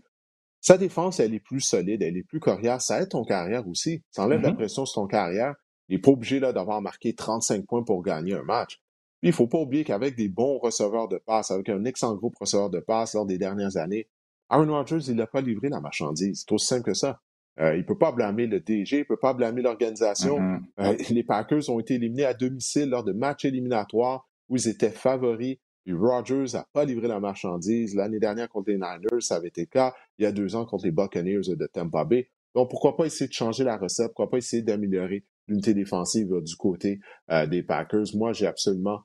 sa 0.64 0.78
défense, 0.78 1.20
elle 1.20 1.34
est 1.34 1.40
plus 1.40 1.60
solide, 1.60 2.02
elle 2.02 2.16
est 2.16 2.22
plus 2.22 2.40
coriace. 2.40 2.87
Ça 2.87 3.02
aide 3.02 3.10
ton 3.10 3.22
carrière 3.22 3.68
aussi. 3.68 4.02
Ça 4.10 4.24
enlève 4.24 4.40
la 4.40 4.52
mm-hmm. 4.52 4.56
pression 4.56 4.87
sur 4.87 5.02
ton 5.02 5.06
carrière. 5.06 5.54
Il 5.88 5.96
n'est 5.96 6.00
pas 6.00 6.10
obligé 6.10 6.40
d'avoir 6.40 6.80
marqué 6.80 7.14
35 7.14 7.66
points 7.66 7.84
pour 7.84 8.02
gagner 8.02 8.32
un 8.32 8.42
match. 8.42 8.80
Puis, 9.24 9.30
il 9.30 9.32
ne 9.32 9.37
faut 9.37 9.46
pas 9.46 9.58
oublier 9.58 9.84
qu'avec 9.84 10.16
des 10.16 10.28
bons 10.28 10.58
receveurs 10.58 11.08
de 11.08 11.16
passe, 11.16 11.50
avec 11.50 11.70
un 11.70 11.87
excellent 11.87 12.14
groupe 12.14 12.37
receveur 12.38 12.68
de 12.68 12.78
passe 12.78 13.14
lors 13.14 13.24
des 13.24 13.38
dernières 13.38 13.78
années, 13.78 14.06
Aaron 14.50 14.70
Rodgers, 14.70 14.98
il 15.08 15.14
n'a 15.14 15.26
pas 15.26 15.40
livré 15.40 15.70
la 15.70 15.80
marchandise. 15.80 16.44
C'est 16.46 16.52
aussi 16.52 16.66
simple 16.66 16.82
que 16.82 16.92
ça. 16.92 17.22
Euh, 17.58 17.74
il 17.74 17.78
ne 17.78 17.84
peut 17.84 17.96
pas 17.96 18.12
blâmer 18.12 18.46
le 18.46 18.60
DG, 18.60 18.96
il 18.96 18.98
ne 18.98 19.04
peut 19.04 19.16
pas 19.16 19.32
blâmer 19.32 19.62
l'organisation. 19.62 20.40
Mm-hmm. 20.40 20.60
Euh, 20.80 20.96
les 21.08 21.22
Packers 21.22 21.70
ont 21.70 21.80
été 21.80 21.94
éliminés 21.94 22.26
à 22.26 22.34
domicile 22.34 22.90
lors 22.90 23.02
de 23.02 23.12
matchs 23.12 23.46
éliminatoires 23.46 24.28
où 24.50 24.56
ils 24.56 24.68
étaient 24.68 24.90
favoris. 24.90 25.56
Puis 25.87 25.94
Rodgers 25.94 26.44
n'a 26.52 26.66
pas 26.74 26.84
livré 26.84 27.08
la 27.08 27.18
marchandise. 27.18 27.94
L'année 27.94 28.20
dernière 28.20 28.50
contre 28.50 28.72
les 28.72 28.76
Niners, 28.76 29.20
ça 29.20 29.37
avait 29.37 29.48
été 29.48 29.62
le 29.62 29.68
cas. 29.68 29.94
Il 30.18 30.24
y 30.24 30.26
a 30.26 30.32
deux 30.32 30.54
ans 30.54 30.66
contre 30.66 30.84
les 30.84 30.92
Buccaneers 30.92 31.56
de 31.56 31.66
Tampa 31.72 32.04
Bay. 32.04 32.28
Donc, 32.54 32.68
pourquoi 32.68 32.94
pas 32.94 33.06
essayer 33.06 33.28
de 33.28 33.32
changer 33.32 33.64
la 33.64 33.78
recette? 33.78 34.08
Pourquoi 34.08 34.28
pas 34.28 34.37
essayer 34.37 34.62
d'améliorer 34.62 35.24
l'unité 35.48 35.72
défensive 35.72 36.28
du 36.42 36.56
côté 36.56 37.00
euh, 37.30 37.46
des 37.46 37.62
Packers? 37.62 38.14
Moi, 38.14 38.34
j'ai 38.34 38.46
absolument 38.46 39.00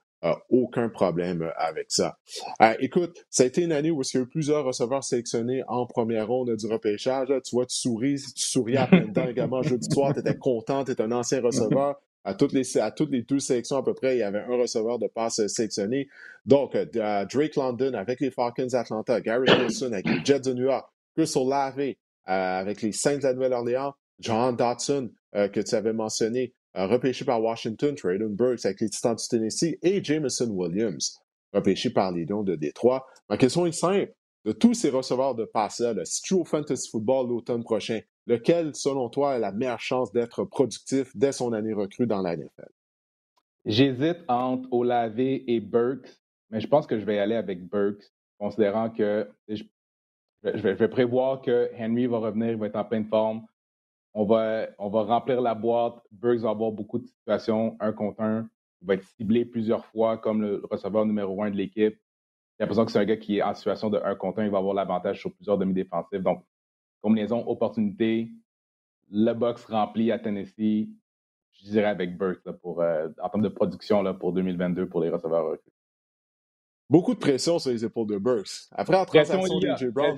aucun 0.49 0.89
problème 0.89 1.43
euh, 1.43 1.51
avec 1.57 1.85
ça. 1.89 2.17
Euh, 2.61 2.73
écoute, 2.79 3.25
ça 3.29 3.43
a 3.43 3.45
été 3.45 3.63
une 3.63 3.71
année 3.71 3.91
où 3.91 4.01
il 4.01 4.17
y 4.17 4.17
a 4.17 4.21
eu 4.21 4.27
plusieurs 4.27 4.65
receveurs 4.65 5.03
sélectionnés 5.03 5.63
en 5.67 5.85
première 5.85 6.27
ronde 6.27 6.55
du 6.55 6.67
repêchage. 6.67 7.27
tu 7.45 7.55
vois, 7.55 7.65
tu 7.65 7.75
souris, 7.75 8.21
tu 8.35 8.45
souris 8.45 8.77
à 8.77 8.87
plein 8.87 9.07
temps 9.11 9.27
également 9.27 9.61
jeudi 9.61 9.87
soir, 9.91 10.13
tu 10.13 10.19
étais 10.19 10.37
content, 10.37 10.83
tu 10.83 10.93
un 10.99 11.11
ancien 11.11 11.41
receveur. 11.41 11.95
À 12.25 12.33
toutes, 12.33 12.51
les, 12.51 12.77
à 12.77 12.91
toutes 12.91 13.11
les 13.11 13.21
deux 13.21 13.39
sélections 13.39 13.77
à 13.77 13.83
peu 13.83 13.93
près, 13.93 14.17
il 14.17 14.19
y 14.19 14.23
avait 14.23 14.41
un 14.41 14.57
receveur 14.57 14.99
de 14.99 15.07
passe 15.07 15.47
sélectionné. 15.47 16.09
Donc, 16.45 16.75
euh, 16.75 16.85
Drake 17.25 17.55
London 17.55 17.93
avec 17.93 18.19
les 18.19 18.29
Falcons 18.29 18.73
Atlanta, 18.73 19.21
Gary 19.21 19.49
Wilson 19.49 19.93
avec 19.93 20.05
les 20.05 20.23
Jets 20.25 20.41
de 20.41 20.53
New 20.53 20.65
York, 20.65 20.85
Chris 21.15 21.31
Olave 21.35 21.93
avec 22.25 22.81
les 22.81 22.91
Saints 22.91 23.17
de 23.17 23.23
la 23.23 23.33
Nouvelle-Orléans, 23.33 23.93
John 24.19 24.55
Dotson 24.55 25.11
que 25.33 25.61
tu 25.61 25.75
avais 25.75 25.93
mentionné 25.93 26.53
repêché 26.75 27.25
par 27.25 27.41
Washington, 27.41 27.95
Traylon 27.95 28.29
Burks 28.29 28.65
avec 28.65 28.81
les 28.81 28.89
Titans 28.89 29.15
du 29.15 29.27
Tennessee 29.27 29.77
et 29.81 30.03
Jameson 30.03 30.49
Williams, 30.51 31.19
repêché 31.53 31.89
par 31.89 32.11
les 32.11 32.25
Lions 32.25 32.43
de 32.43 32.55
Détroit. 32.55 33.05
Ma 33.29 33.37
question 33.37 33.65
est 33.65 33.71
simple. 33.71 34.13
De 34.45 34.53
tous 34.53 34.73
ces 34.73 34.89
receveurs 34.89 35.35
de 35.35 35.43
passe-là, 35.43 35.93
si 36.05 36.21
Fantasy 36.45 36.89
Football 36.89 37.27
l'automne 37.27 37.63
prochain, 37.63 37.99
lequel, 38.25 38.73
selon 38.73 39.09
toi, 39.09 39.33
a 39.33 39.37
la 39.37 39.51
meilleure 39.51 39.81
chance 39.81 40.13
d'être 40.13 40.45
productif 40.45 41.11
dès 41.13 41.33
son 41.33 41.51
année 41.51 41.73
recrue 41.73 42.07
dans 42.07 42.21
la 42.21 42.37
NFL? 42.37 42.69
J'hésite 43.65 44.19
entre 44.29 44.71
Olave 44.71 45.19
et 45.19 45.59
Burks, 45.59 46.07
mais 46.49 46.61
je 46.61 46.67
pense 46.67 46.87
que 46.87 46.97
je 46.97 47.03
vais 47.03 47.19
aller 47.19 47.35
avec 47.35 47.67
Burks, 47.67 48.13
considérant 48.39 48.89
que 48.89 49.29
je, 49.49 49.63
vais, 50.43 50.87
prévoir 50.87 51.41
que 51.41 51.69
Henry 51.77 52.07
va 52.07 52.19
revenir, 52.19 52.51
il 52.51 52.57
va 52.57 52.67
être 52.67 52.77
en 52.77 52.85
pleine 52.85 53.05
forme 53.05 53.45
on 54.13 54.25
va, 54.25 54.67
on 54.77 54.89
va 54.89 55.03
remplir 55.03 55.41
la 55.41 55.55
boîte. 55.55 55.95
Burks 56.11 56.39
va 56.39 56.49
avoir 56.49 56.71
beaucoup 56.71 56.99
de 56.99 57.05
situations 57.05 57.77
un 57.79 57.91
contre 57.91 58.21
un. 58.21 58.49
Il 58.81 58.87
va 58.87 58.93
être 58.95 59.03
ciblé 59.17 59.45
plusieurs 59.45 59.85
fois 59.85 60.17
comme 60.17 60.41
le 60.41 60.63
receveur 60.69 61.05
numéro 61.05 61.43
un 61.43 61.51
de 61.51 61.55
l'équipe. 61.55 61.95
J'ai 61.95 62.65
l'impression 62.65 62.85
que 62.85 62.91
c'est 62.91 62.99
un 62.99 63.05
gars 63.05 63.17
qui 63.17 63.37
est 63.37 63.41
en 63.41 63.53
situation 63.53 63.89
de 63.89 63.99
un 64.03 64.15
contre 64.15 64.39
un. 64.39 64.45
Il 64.45 64.51
va 64.51 64.57
avoir 64.57 64.73
l'avantage 64.73 65.19
sur 65.19 65.33
plusieurs 65.33 65.57
demi-défensifs. 65.57 66.21
Donc, 66.21 66.43
combinaison 67.01 67.47
opportunité, 67.47 68.29
le 69.11 69.33
box 69.33 69.65
rempli 69.65 70.11
à 70.11 70.19
Tennessee, 70.19 70.89
je 71.51 71.69
dirais 71.69 71.87
avec 71.87 72.17
Burks 72.17 72.49
pour, 72.61 72.81
euh, 72.81 73.07
en 73.21 73.29
termes 73.29 73.43
de 73.43 73.49
production 73.49 74.01
là, 74.01 74.13
pour 74.13 74.33
2022 74.33 74.87
pour 74.87 75.01
les 75.01 75.09
receveurs 75.09 75.55
Beaucoup 76.89 77.13
de 77.13 77.19
pression 77.19 77.59
sur 77.59 77.69
les 77.69 77.85
épaules 77.85 78.07
de 78.07 78.17
Burks. 78.17 78.67
Après 78.71 78.93
la 78.93 79.05
transaction 79.05 79.59
de 79.59 79.75
J. 79.77 79.87
Brown. 79.89 80.17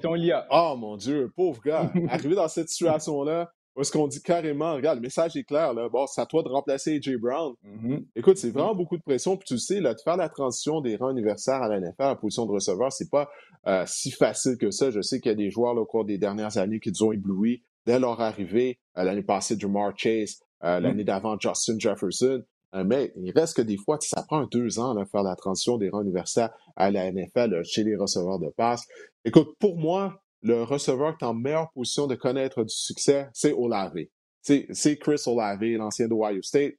Oh 0.49 0.75
mon 0.77 0.95
Dieu, 0.95 1.31
pauvre 1.35 1.61
gars. 1.61 1.91
Arrivé 2.09 2.35
dans 2.35 2.47
cette 2.47 2.69
situation-là, 2.69 3.51
où 3.75 3.81
est-ce 3.81 3.91
qu'on 3.91 4.07
dit 4.07 4.21
carrément, 4.21 4.73
regarde, 4.73 4.97
le 4.97 5.03
message 5.03 5.37
est 5.37 5.43
clair, 5.43 5.73
là, 5.73 5.87
bon, 5.87 6.05
c'est 6.05 6.19
à 6.19 6.25
toi 6.25 6.43
de 6.43 6.49
remplacer 6.49 6.95
AJ 6.95 7.15
Brown. 7.17 7.53
Mm-hmm. 7.65 8.05
Écoute, 8.15 8.37
c'est 8.37 8.49
vraiment 8.49 8.75
beaucoup 8.75 8.97
de 8.97 9.01
pression, 9.01 9.37
puis 9.37 9.47
tu 9.47 9.57
sais, 9.57 9.79
là, 9.79 9.93
de 9.93 10.01
faire 10.01 10.17
la 10.17 10.27
transition 10.27 10.81
des 10.81 10.97
rangs 10.97 11.11
universitaires 11.11 11.61
à 11.61 11.69
la 11.69 11.79
NFL 11.79 12.03
en 12.03 12.15
position 12.17 12.45
de 12.45 12.51
receveur, 12.51 12.91
c'est 12.91 13.09
pas 13.09 13.29
euh, 13.67 13.83
si 13.87 14.11
facile 14.11 14.57
que 14.57 14.71
ça. 14.71 14.91
Je 14.91 15.01
sais 15.01 15.19
qu'il 15.19 15.29
y 15.29 15.33
a 15.33 15.37
des 15.37 15.49
joueurs 15.49 15.73
là, 15.73 15.81
au 15.81 15.85
cours 15.85 16.03
des 16.03 16.17
dernières 16.17 16.57
années 16.57 16.79
qui 16.79 16.89
nous 16.89 17.03
ont 17.03 17.11
éblouis 17.13 17.63
dès 17.85 17.99
leur 17.99 18.19
arrivée. 18.19 18.79
Euh, 18.97 19.03
l'année 19.03 19.23
passée, 19.23 19.55
Jamar 19.57 19.93
Chase, 19.95 20.39
euh, 20.63 20.79
mm. 20.79 20.83
l'année 20.83 21.03
d'avant, 21.05 21.37
Justin 21.39 21.79
Jefferson. 21.79 22.43
mais 22.73 23.13
il 23.15 23.31
reste 23.31 23.55
que 23.55 23.61
des 23.61 23.77
fois, 23.77 23.97
ça 24.01 24.23
prend 24.23 24.45
deux 24.47 24.79
ans 24.79 24.95
de 24.95 25.05
faire 25.05 25.23
la 25.23 25.35
transition 25.35 25.77
des 25.77 25.89
rangs 25.89 26.01
universitaires 26.01 26.51
à 26.75 26.91
la 26.91 27.09
NFL 27.09 27.63
chez 27.63 27.83
les 27.83 27.95
receveurs 27.95 28.39
de 28.39 28.49
passe. 28.49 28.85
Écoute, 29.23 29.55
pour 29.59 29.77
moi, 29.77 30.21
le 30.41 30.63
receveur 30.63 31.17
qui 31.17 31.23
est 31.23 31.27
en 31.27 31.33
meilleure 31.33 31.71
position 31.71 32.07
de 32.07 32.15
connaître 32.15 32.63
du 32.63 32.73
succès, 32.73 33.29
c'est 33.33 33.53
Olave. 33.53 33.93
C'est 34.41 34.97
Chris 34.97 35.21
Olave, 35.27 35.63
l'ancien 35.63 36.07
de 36.07 36.13
Ohio 36.13 36.41
State. 36.41 36.73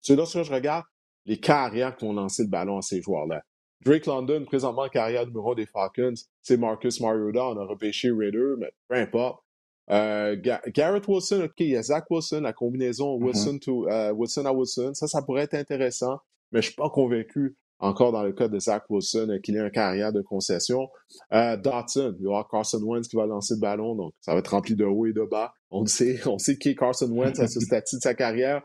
C'est 0.00 0.14
lorsque 0.14 0.42
je 0.42 0.52
regarde 0.52 0.84
les 1.24 1.38
carrières 1.38 1.96
qui 1.96 2.04
ont 2.04 2.12
lancé 2.12 2.44
le 2.44 2.48
ballon 2.48 2.78
à 2.78 2.82
ces 2.82 3.02
joueurs-là. 3.02 3.42
Drake 3.84 4.06
London, 4.06 4.44
présentement 4.44 4.82
en 4.82 4.88
carrière 4.88 5.26
numéro 5.26 5.54
des 5.54 5.66
Falcons, 5.66 6.14
c'est 6.40 6.56
Marcus 6.56 7.00
Mariota. 7.00 7.48
On 7.48 7.58
a 7.58 7.64
repêché 7.64 8.10
Raider, 8.10 8.54
mais 8.58 8.70
peu 8.88 8.96
importe. 8.96 9.42
Euh, 9.90 10.36
Garrett 10.68 11.06
Wilson, 11.06 11.42
OK, 11.44 11.54
il 11.60 11.68
y 11.68 11.76
a 11.76 11.82
Zach 11.82 12.04
Wilson, 12.10 12.40
la 12.42 12.52
combinaison 12.52 13.18
mm-hmm. 13.18 13.24
Wilson, 13.24 13.58
to, 13.58 13.88
euh, 13.88 14.12
Wilson 14.12 14.46
à 14.46 14.52
Wilson. 14.52 14.94
Ça, 14.94 15.06
ça 15.06 15.22
pourrait 15.22 15.42
être 15.42 15.54
intéressant, 15.54 16.18
mais 16.52 16.62
je 16.62 16.68
suis 16.68 16.76
pas 16.76 16.90
convaincu 16.90 17.56
encore 17.78 18.12
dans 18.12 18.22
le 18.22 18.32
cas 18.32 18.48
de 18.48 18.58
Zach 18.58 18.84
Wilson, 18.88 19.28
euh, 19.30 19.38
qu'il 19.38 19.56
ait 19.56 19.60
une 19.60 19.70
carrière 19.70 20.12
de 20.12 20.22
concession. 20.22 20.88
Euh, 21.32 21.56
Dotson, 21.56 22.14
il 22.18 22.24
y 22.24 22.26
aura 22.26 22.46
Carson 22.50 22.82
Wentz 22.82 23.08
qui 23.08 23.16
va 23.16 23.26
lancer 23.26 23.54
le 23.54 23.60
ballon, 23.60 23.94
donc 23.94 24.14
ça 24.20 24.32
va 24.32 24.38
être 24.38 24.48
rempli 24.48 24.74
de 24.74 24.84
haut 24.84 25.06
et 25.06 25.12
de 25.12 25.22
bas. 25.22 25.52
On 25.70 25.84
sait, 25.86 26.20
on 26.26 26.38
sait 26.38 26.56
qui 26.56 26.70
est 26.70 26.74
Carson 26.74 27.10
Wentz 27.10 27.38
à 27.38 27.48
ce 27.48 27.60
statut 27.60 27.96
de 27.96 28.00
sa 28.00 28.14
carrière. 28.14 28.62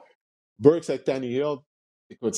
Burks 0.59 0.89
avec 0.89 1.03
Tanny 1.03 1.33
Hill, 1.33 1.57
écoute, 2.09 2.35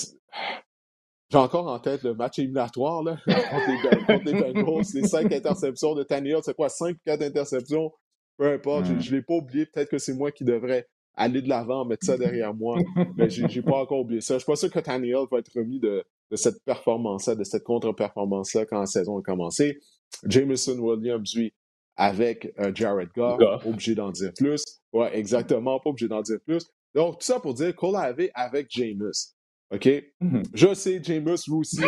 j'ai 1.29 1.38
encore 1.38 1.67
en 1.67 1.79
tête 1.79 2.03
le 2.03 2.13
match 2.13 2.39
éliminatoire 2.39 3.03
là, 3.03 3.17
contre, 3.25 4.23
les, 4.25 4.53
Bengals, 4.53 4.86
les 4.93 5.07
cinq 5.07 5.31
interceptions 5.31 5.93
de 5.93 6.03
Tanny 6.03 6.29
Hill, 6.29 6.39
c'est 6.43 6.55
quoi, 6.55 6.69
cinq 6.69 6.95
ou 6.95 6.99
quatre 7.05 7.23
interceptions? 7.23 7.91
Peu 8.38 8.51
importe, 8.51 8.86
je, 8.86 8.93
ne 8.93 9.15
l'ai 9.15 9.21
pas 9.21 9.36
oublié, 9.36 9.67
peut-être 9.67 9.89
que 9.89 9.99
c'est 9.99 10.13
moi 10.13 10.31
qui 10.31 10.43
devrais 10.43 10.88
aller 11.15 11.43
de 11.43 11.49
l'avant, 11.49 11.86
mettre 11.86 12.05
ça 12.05 12.17
derrière 12.17 12.55
moi, 12.55 12.79
mais 13.15 13.29
j'ai 13.29 13.62
pas 13.62 13.77
encore 13.77 13.99
oublié 13.99 14.21
ça. 14.21 14.36
Je 14.36 14.39
suis 14.39 14.45
pas 14.45 14.55
sûr 14.55 14.71
que 14.71 14.79
Tanny 14.79 15.09
Hill 15.09 15.25
va 15.31 15.38
être 15.38 15.51
remis 15.53 15.79
de, 15.79 16.03
de 16.34 16.38
cette 16.38 16.63
performance-là, 16.65 17.36
de 17.36 17.43
cette 17.43 17.63
contre-performance-là 17.63 18.65
quand 18.65 18.80
la 18.80 18.88
saison 18.88 19.19
a 19.19 19.22
commencé. 19.22 19.78
Jameson 20.26 20.80
Williams, 20.80 21.32
lui, 21.36 21.54
avec 21.96 22.52
euh, 22.60 22.72
Jared 22.74 23.10
Goff, 23.15 23.39
obligé 23.67 23.93
d'en 23.93 24.10
dire 24.10 24.32
plus. 24.36 24.63
Ouais, 24.91 25.15
exactement, 25.15 25.80
pas 25.80 25.91
obligé 25.91 26.08
d'en 26.08 26.24
dire 26.24 26.39
plus. 26.43 26.65
Donc, 26.96 27.19
tout 27.19 27.26
ça 27.26 27.39
pour 27.39 27.54
dire 27.54 27.76
qu'on 27.76 27.91
l'avait 27.91 28.32
avec 28.34 28.67
Jameis. 28.72 29.36
OK? 29.72 29.86
Mm-hmm. 29.86 30.43
Je 30.56 30.74
sais, 30.74 31.04
Jameis, 31.04 31.43
vous 31.48 31.60
aussi, 31.60 31.82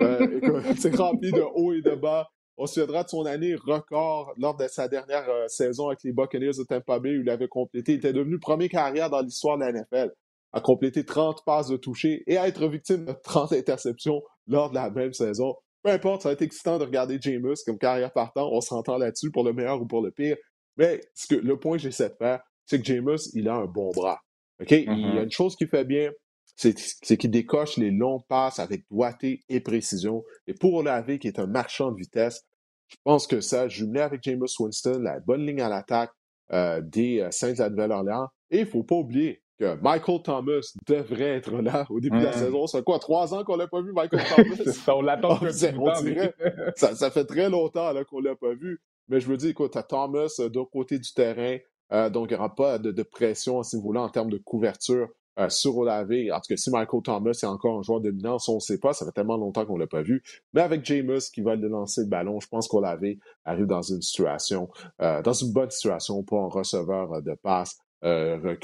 euh, 0.00 0.40
c'est 0.78 0.96
rempli 0.96 1.30
de 1.30 1.42
haut 1.54 1.74
et 1.74 1.82
de 1.82 1.94
bas. 1.94 2.26
On 2.56 2.64
se 2.64 2.74
souviendra 2.74 3.04
de 3.04 3.10
son 3.10 3.26
année 3.26 3.54
record 3.54 4.32
lors 4.38 4.56
de 4.56 4.68
sa 4.68 4.88
dernière 4.88 5.28
euh, 5.28 5.48
saison 5.48 5.88
avec 5.88 6.02
les 6.02 6.12
Buccaneers 6.12 6.56
de 6.58 6.64
Tampa 6.64 6.98
Bay 6.98 7.18
où 7.18 7.20
il 7.20 7.28
avait 7.28 7.48
complété. 7.48 7.92
Il 7.92 7.96
était 7.96 8.12
devenu 8.14 8.38
premier 8.38 8.70
carrière 8.70 9.10
dans 9.10 9.20
l'histoire 9.20 9.58
de 9.58 9.64
la 9.64 9.72
NFL 9.72 10.12
à 10.52 10.60
compléter 10.60 11.04
30 11.04 11.44
passes 11.44 11.68
de 11.68 11.76
toucher 11.76 12.22
et 12.26 12.36
à 12.36 12.46
être 12.46 12.66
victime 12.68 13.04
de 13.04 13.12
30 13.12 13.52
interceptions 13.52 14.22
lors 14.46 14.70
de 14.70 14.74
la 14.74 14.90
même 14.90 15.12
saison. 15.12 15.54
Peu 15.82 15.90
importe, 15.90 16.22
ça 16.22 16.28
va 16.28 16.34
être 16.34 16.42
excitant 16.42 16.78
de 16.78 16.84
regarder 16.84 17.18
Jameis 17.20 17.62
comme 17.66 17.78
carrière 17.78 18.12
partant. 18.12 18.50
On 18.52 18.60
s'entend 18.60 18.98
là-dessus 18.98 19.30
pour 19.30 19.44
le 19.44 19.52
meilleur 19.52 19.80
ou 19.80 19.86
pour 19.86 20.02
le 20.02 20.10
pire. 20.10 20.36
Mais 20.76 21.00
ce 21.14 21.26
que, 21.26 21.34
le 21.34 21.58
point 21.58 21.76
que 21.76 21.82
j'essaie 21.82 22.08
de 22.08 22.14
faire, 22.14 22.40
c'est 22.66 22.80
que 22.80 22.84
Jameis, 22.84 23.30
il 23.34 23.48
a 23.48 23.54
un 23.54 23.66
bon 23.66 23.90
bras. 23.90 24.20
OK? 24.60 24.70
Il 24.70 24.84
y 24.84 24.88
a 24.88 24.92
mm-hmm. 24.92 25.24
une 25.24 25.30
chose 25.30 25.56
qui 25.56 25.66
fait 25.66 25.84
bien, 25.84 26.10
c'est 26.56 27.16
qu'il 27.16 27.30
décoche 27.30 27.76
les 27.76 27.90
longs 27.90 28.20
passes 28.28 28.58
avec 28.58 28.84
doigté 28.90 29.40
et 29.48 29.60
précision. 29.60 30.22
Et 30.46 30.54
pour 30.54 30.74
Olave, 30.74 31.18
qui 31.18 31.26
est 31.26 31.38
un 31.38 31.46
marchand 31.46 31.90
de 31.90 31.96
vitesse, 31.96 32.46
je 32.88 32.96
pense 33.04 33.26
que 33.26 33.40
ça, 33.40 33.68
jumelé 33.68 34.00
avec 34.00 34.22
Jameis 34.22 34.54
Winston, 34.58 35.00
la 35.02 35.18
bonne 35.20 35.46
ligne 35.46 35.62
à 35.62 35.68
l'attaque 35.68 36.12
euh, 36.52 36.80
des 36.82 37.20
euh, 37.20 37.30
Saints 37.30 37.54
de 37.54 37.58
la 37.58 37.70
Nouvelle-Orléans. 37.70 38.28
Et 38.50 38.58
il 38.58 38.64
ne 38.64 38.70
faut 38.70 38.82
pas 38.82 38.96
oublier, 38.96 39.41
que 39.62 39.80
Michael 39.80 40.22
Thomas 40.22 40.72
devrait 40.88 41.36
être 41.36 41.52
là 41.62 41.86
au 41.88 42.00
début 42.00 42.18
de 42.18 42.24
la 42.24 42.32
saison. 42.32 42.66
C'est 42.66 42.82
quoi, 42.82 42.98
trois 42.98 43.32
ans 43.32 43.44
qu'on 43.44 43.56
l'a 43.56 43.68
pas 43.68 43.80
vu, 43.80 43.92
Michael 43.92 44.20
Thomas? 44.36 44.72
ça, 44.72 44.96
on 44.96 45.02
l'attend 45.02 45.38
on, 45.40 46.02
dirait, 46.02 46.34
ça, 46.76 46.94
ça, 46.94 47.10
fait 47.10 47.24
très 47.24 47.48
longtemps 47.48 47.92
qu'on 48.10 48.20
l'a 48.20 48.34
pas 48.34 48.54
vu. 48.54 48.80
Mais 49.08 49.20
je 49.20 49.28
veux 49.28 49.36
dire, 49.36 49.50
écoute, 49.50 49.76
as 49.76 49.82
Thomas 49.84 50.34
euh, 50.40 50.48
d'un 50.48 50.64
côté 50.64 50.98
du 50.98 51.12
terrain, 51.12 51.58
euh, 51.92 52.10
donc 52.10 52.30
il 52.30 52.34
n'y 52.34 52.38
aura 52.38 52.54
pas 52.54 52.78
de, 52.78 53.02
pression 53.02 53.60
à 53.60 53.62
ce 53.62 53.76
niveau-là 53.76 54.02
en 54.02 54.08
termes 54.08 54.30
de 54.30 54.38
couverture 54.38 55.08
euh, 55.38 55.48
sur 55.48 55.76
Olave. 55.76 56.10
En 56.32 56.36
tout 56.36 56.48
cas, 56.48 56.56
si 56.56 56.70
Michael 56.70 57.02
Thomas 57.02 57.30
est 57.30 57.46
encore 57.46 57.78
un 57.78 57.82
joueur 57.82 58.00
dominant, 58.00 58.38
on 58.48 58.54
ne 58.54 58.60
sait 58.60 58.78
pas, 58.78 58.92
ça 58.92 59.04
fait 59.04 59.12
tellement 59.12 59.36
longtemps 59.36 59.64
qu'on 59.64 59.74
ne 59.76 59.80
l'a 59.80 59.86
pas 59.86 60.02
vu. 60.02 60.22
Mais 60.54 60.62
avec 60.62 60.84
Jameis 60.84 61.30
qui 61.32 61.40
va 61.40 61.54
le 61.54 61.68
lancer 61.68 62.02
le 62.02 62.08
ballon, 62.08 62.40
je 62.40 62.48
pense 62.48 62.66
qu'Olave 62.66 63.04
arrive 63.44 63.66
dans 63.66 63.82
une 63.82 64.02
situation, 64.02 64.68
dans 64.98 65.32
une 65.32 65.52
bonne 65.52 65.70
situation 65.70 66.22
pour 66.22 66.42
un 66.42 66.48
receveur 66.48 67.22
de 67.22 67.34
passe 67.34 67.78
euh. 68.04 68.56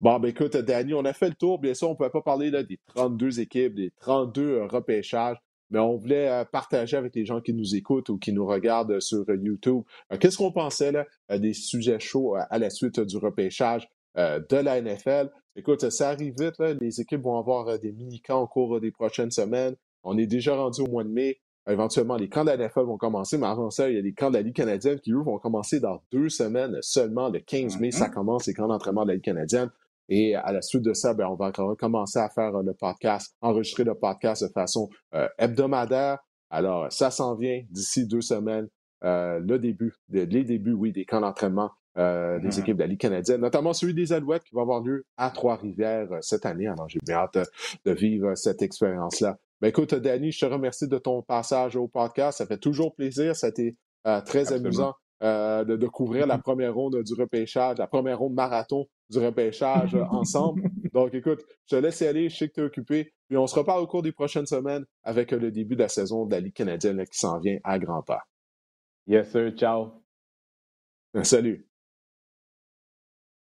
Bon, 0.00 0.18
ben 0.18 0.28
écoute, 0.28 0.56
Danny, 0.56 0.94
on 0.94 1.04
a 1.04 1.12
fait 1.12 1.28
le 1.28 1.34
tour. 1.34 1.58
Bien 1.58 1.74
sûr, 1.74 1.88
on 1.88 1.92
ne 1.92 1.96
pouvait 1.96 2.10
pas 2.10 2.22
parler 2.22 2.50
là, 2.50 2.62
des 2.62 2.78
32 2.94 3.40
équipes, 3.40 3.74
des 3.74 3.90
32 4.00 4.42
euh, 4.42 4.66
repêchages, 4.66 5.38
mais 5.70 5.78
on 5.78 5.96
voulait 5.96 6.28
euh, 6.28 6.44
partager 6.44 6.96
avec 6.96 7.14
les 7.14 7.24
gens 7.24 7.40
qui 7.40 7.54
nous 7.54 7.74
écoutent 7.74 8.08
ou 8.08 8.18
qui 8.18 8.32
nous 8.32 8.46
regardent 8.46 9.00
sur 9.00 9.24
YouTube. 9.28 9.82
Qu'est-ce 10.20 10.36
qu'on 10.38 10.52
pensait 10.52 10.92
là, 10.92 11.06
des 11.38 11.54
sujets 11.54 12.00
chauds 12.00 12.34
à 12.36 12.58
la 12.58 12.70
suite 12.70 13.00
du 13.00 13.16
repêchage 13.16 13.88
de 14.16 14.56
la 14.56 14.80
NFL? 14.80 15.30
Écoute, 15.56 15.88
ça 15.90 16.10
arrive 16.10 16.34
vite. 16.38 16.58
Là. 16.58 16.74
Les 16.74 17.00
équipes 17.00 17.22
vont 17.22 17.38
avoir 17.38 17.78
des 17.78 17.92
mini-camps 17.92 18.42
au 18.42 18.46
cours 18.46 18.80
des 18.80 18.90
prochaines 18.90 19.30
semaines. 19.30 19.74
On 20.04 20.18
est 20.18 20.26
déjà 20.26 20.54
rendu 20.54 20.82
au 20.82 20.86
mois 20.86 21.04
de 21.04 21.08
mai. 21.08 21.40
Éventuellement, 21.68 22.16
les 22.16 22.28
camps 22.28 22.44
de 22.44 22.50
la 22.50 22.56
NFL 22.56 22.82
vont 22.82 22.96
commencer, 22.96 23.38
mais 23.38 23.46
avant 23.46 23.70
ça, 23.70 23.88
il 23.90 23.96
y 23.96 23.98
a 23.98 24.02
les 24.02 24.12
camps 24.12 24.30
de 24.30 24.34
la 24.36 24.42
Ligue 24.42 24.54
canadienne 24.54 25.00
qui, 25.00 25.12
eux, 25.12 25.22
vont 25.22 25.38
commencer 25.38 25.80
dans 25.80 26.00
deux 26.12 26.28
semaines 26.28 26.76
seulement. 26.80 27.28
Le 27.28 27.40
15 27.40 27.80
mai, 27.80 27.90
ça 27.90 28.06
mm-hmm. 28.06 28.12
commence, 28.12 28.46
les 28.46 28.54
camps 28.54 28.68
d'entraînement 28.68 29.02
de 29.02 29.08
la 29.08 29.14
Ligue 29.14 29.24
canadienne. 29.24 29.70
Et 30.08 30.36
à 30.36 30.52
la 30.52 30.62
suite 30.62 30.82
de 30.82 30.92
ça, 30.92 31.14
ben, 31.14 31.26
on 31.26 31.34
va 31.34 31.50
recommencer 31.50 32.20
à 32.20 32.28
faire 32.28 32.52
le 32.62 32.74
podcast, 32.74 33.34
enregistrer 33.40 33.82
le 33.82 33.94
podcast 33.94 34.44
de 34.44 34.48
façon 34.52 34.88
euh, 35.14 35.28
hebdomadaire. 35.38 36.18
Alors, 36.50 36.92
ça 36.92 37.10
s'en 37.10 37.34
vient 37.34 37.62
d'ici 37.70 38.06
deux 38.06 38.20
semaines, 38.20 38.68
euh, 39.04 39.40
le 39.40 39.58
début, 39.58 39.92
les 40.08 40.26
débuts, 40.44 40.72
oui, 40.72 40.92
des 40.92 41.04
camps 41.04 41.20
d'entraînement 41.20 41.72
euh, 41.98 42.38
des 42.38 42.48
mm-hmm. 42.48 42.60
équipes 42.60 42.76
de 42.76 42.82
la 42.82 42.86
Ligue 42.86 43.00
canadienne, 43.00 43.40
notamment 43.40 43.72
celui 43.72 43.94
des 43.94 44.12
Alouettes 44.12 44.44
qui 44.44 44.54
va 44.54 44.60
avoir 44.60 44.80
lieu 44.82 45.04
à 45.16 45.30
Trois-Rivières 45.30 46.08
cette 46.20 46.46
année. 46.46 46.68
Alors, 46.68 46.88
j'ai 46.88 47.00
bien 47.04 47.16
hâte 47.16 47.38
de 47.84 47.92
vivre 47.92 48.36
cette 48.36 48.62
expérience-là. 48.62 49.38
Ben 49.60 49.68
écoute, 49.68 49.94
Danny, 49.94 50.32
je 50.32 50.40
te 50.40 50.46
remercie 50.46 50.86
de 50.86 50.98
ton 50.98 51.22
passage 51.22 51.76
au 51.76 51.88
podcast. 51.88 52.38
Ça 52.38 52.46
fait 52.46 52.58
toujours 52.58 52.94
plaisir. 52.94 53.34
C'était 53.34 53.74
euh, 54.06 54.20
très 54.20 54.52
amusant 54.52 54.94
euh, 55.22 55.64
de, 55.64 55.86
couvrir 55.86 56.26
la 56.26 56.36
première 56.36 56.74
ronde 56.74 57.02
du 57.02 57.14
repêchage, 57.14 57.78
la 57.78 57.86
première 57.86 58.18
ronde 58.18 58.34
marathon 58.34 58.86
du 59.08 59.18
repêchage 59.18 59.94
euh, 59.94 60.04
ensemble. 60.10 60.62
Donc, 60.92 61.14
écoute, 61.14 61.42
je 61.70 61.76
te 61.76 61.80
laisse 61.80 62.00
y 62.00 62.06
aller. 62.06 62.28
Je 62.28 62.36
sais 62.36 62.48
que 62.48 62.54
tu 62.54 62.60
es 62.60 62.64
occupé. 62.64 63.12
Puis 63.28 63.38
on 63.38 63.46
se 63.46 63.54
reparle 63.54 63.82
au 63.82 63.86
cours 63.86 64.02
des 64.02 64.12
prochaines 64.12 64.46
semaines 64.46 64.84
avec 65.02 65.30
le 65.32 65.50
début 65.50 65.74
de 65.74 65.82
la 65.82 65.88
saison 65.88 66.26
de 66.26 66.32
la 66.32 66.40
Ligue 66.40 66.54
canadienne 66.54 67.02
qui 67.06 67.18
s'en 67.18 67.38
vient 67.40 67.58
à 67.64 67.78
grands 67.78 68.02
pas. 68.02 68.22
Yes, 69.06 69.30
sir. 69.30 69.52
Ciao. 69.56 70.02
Salut. 71.22 71.65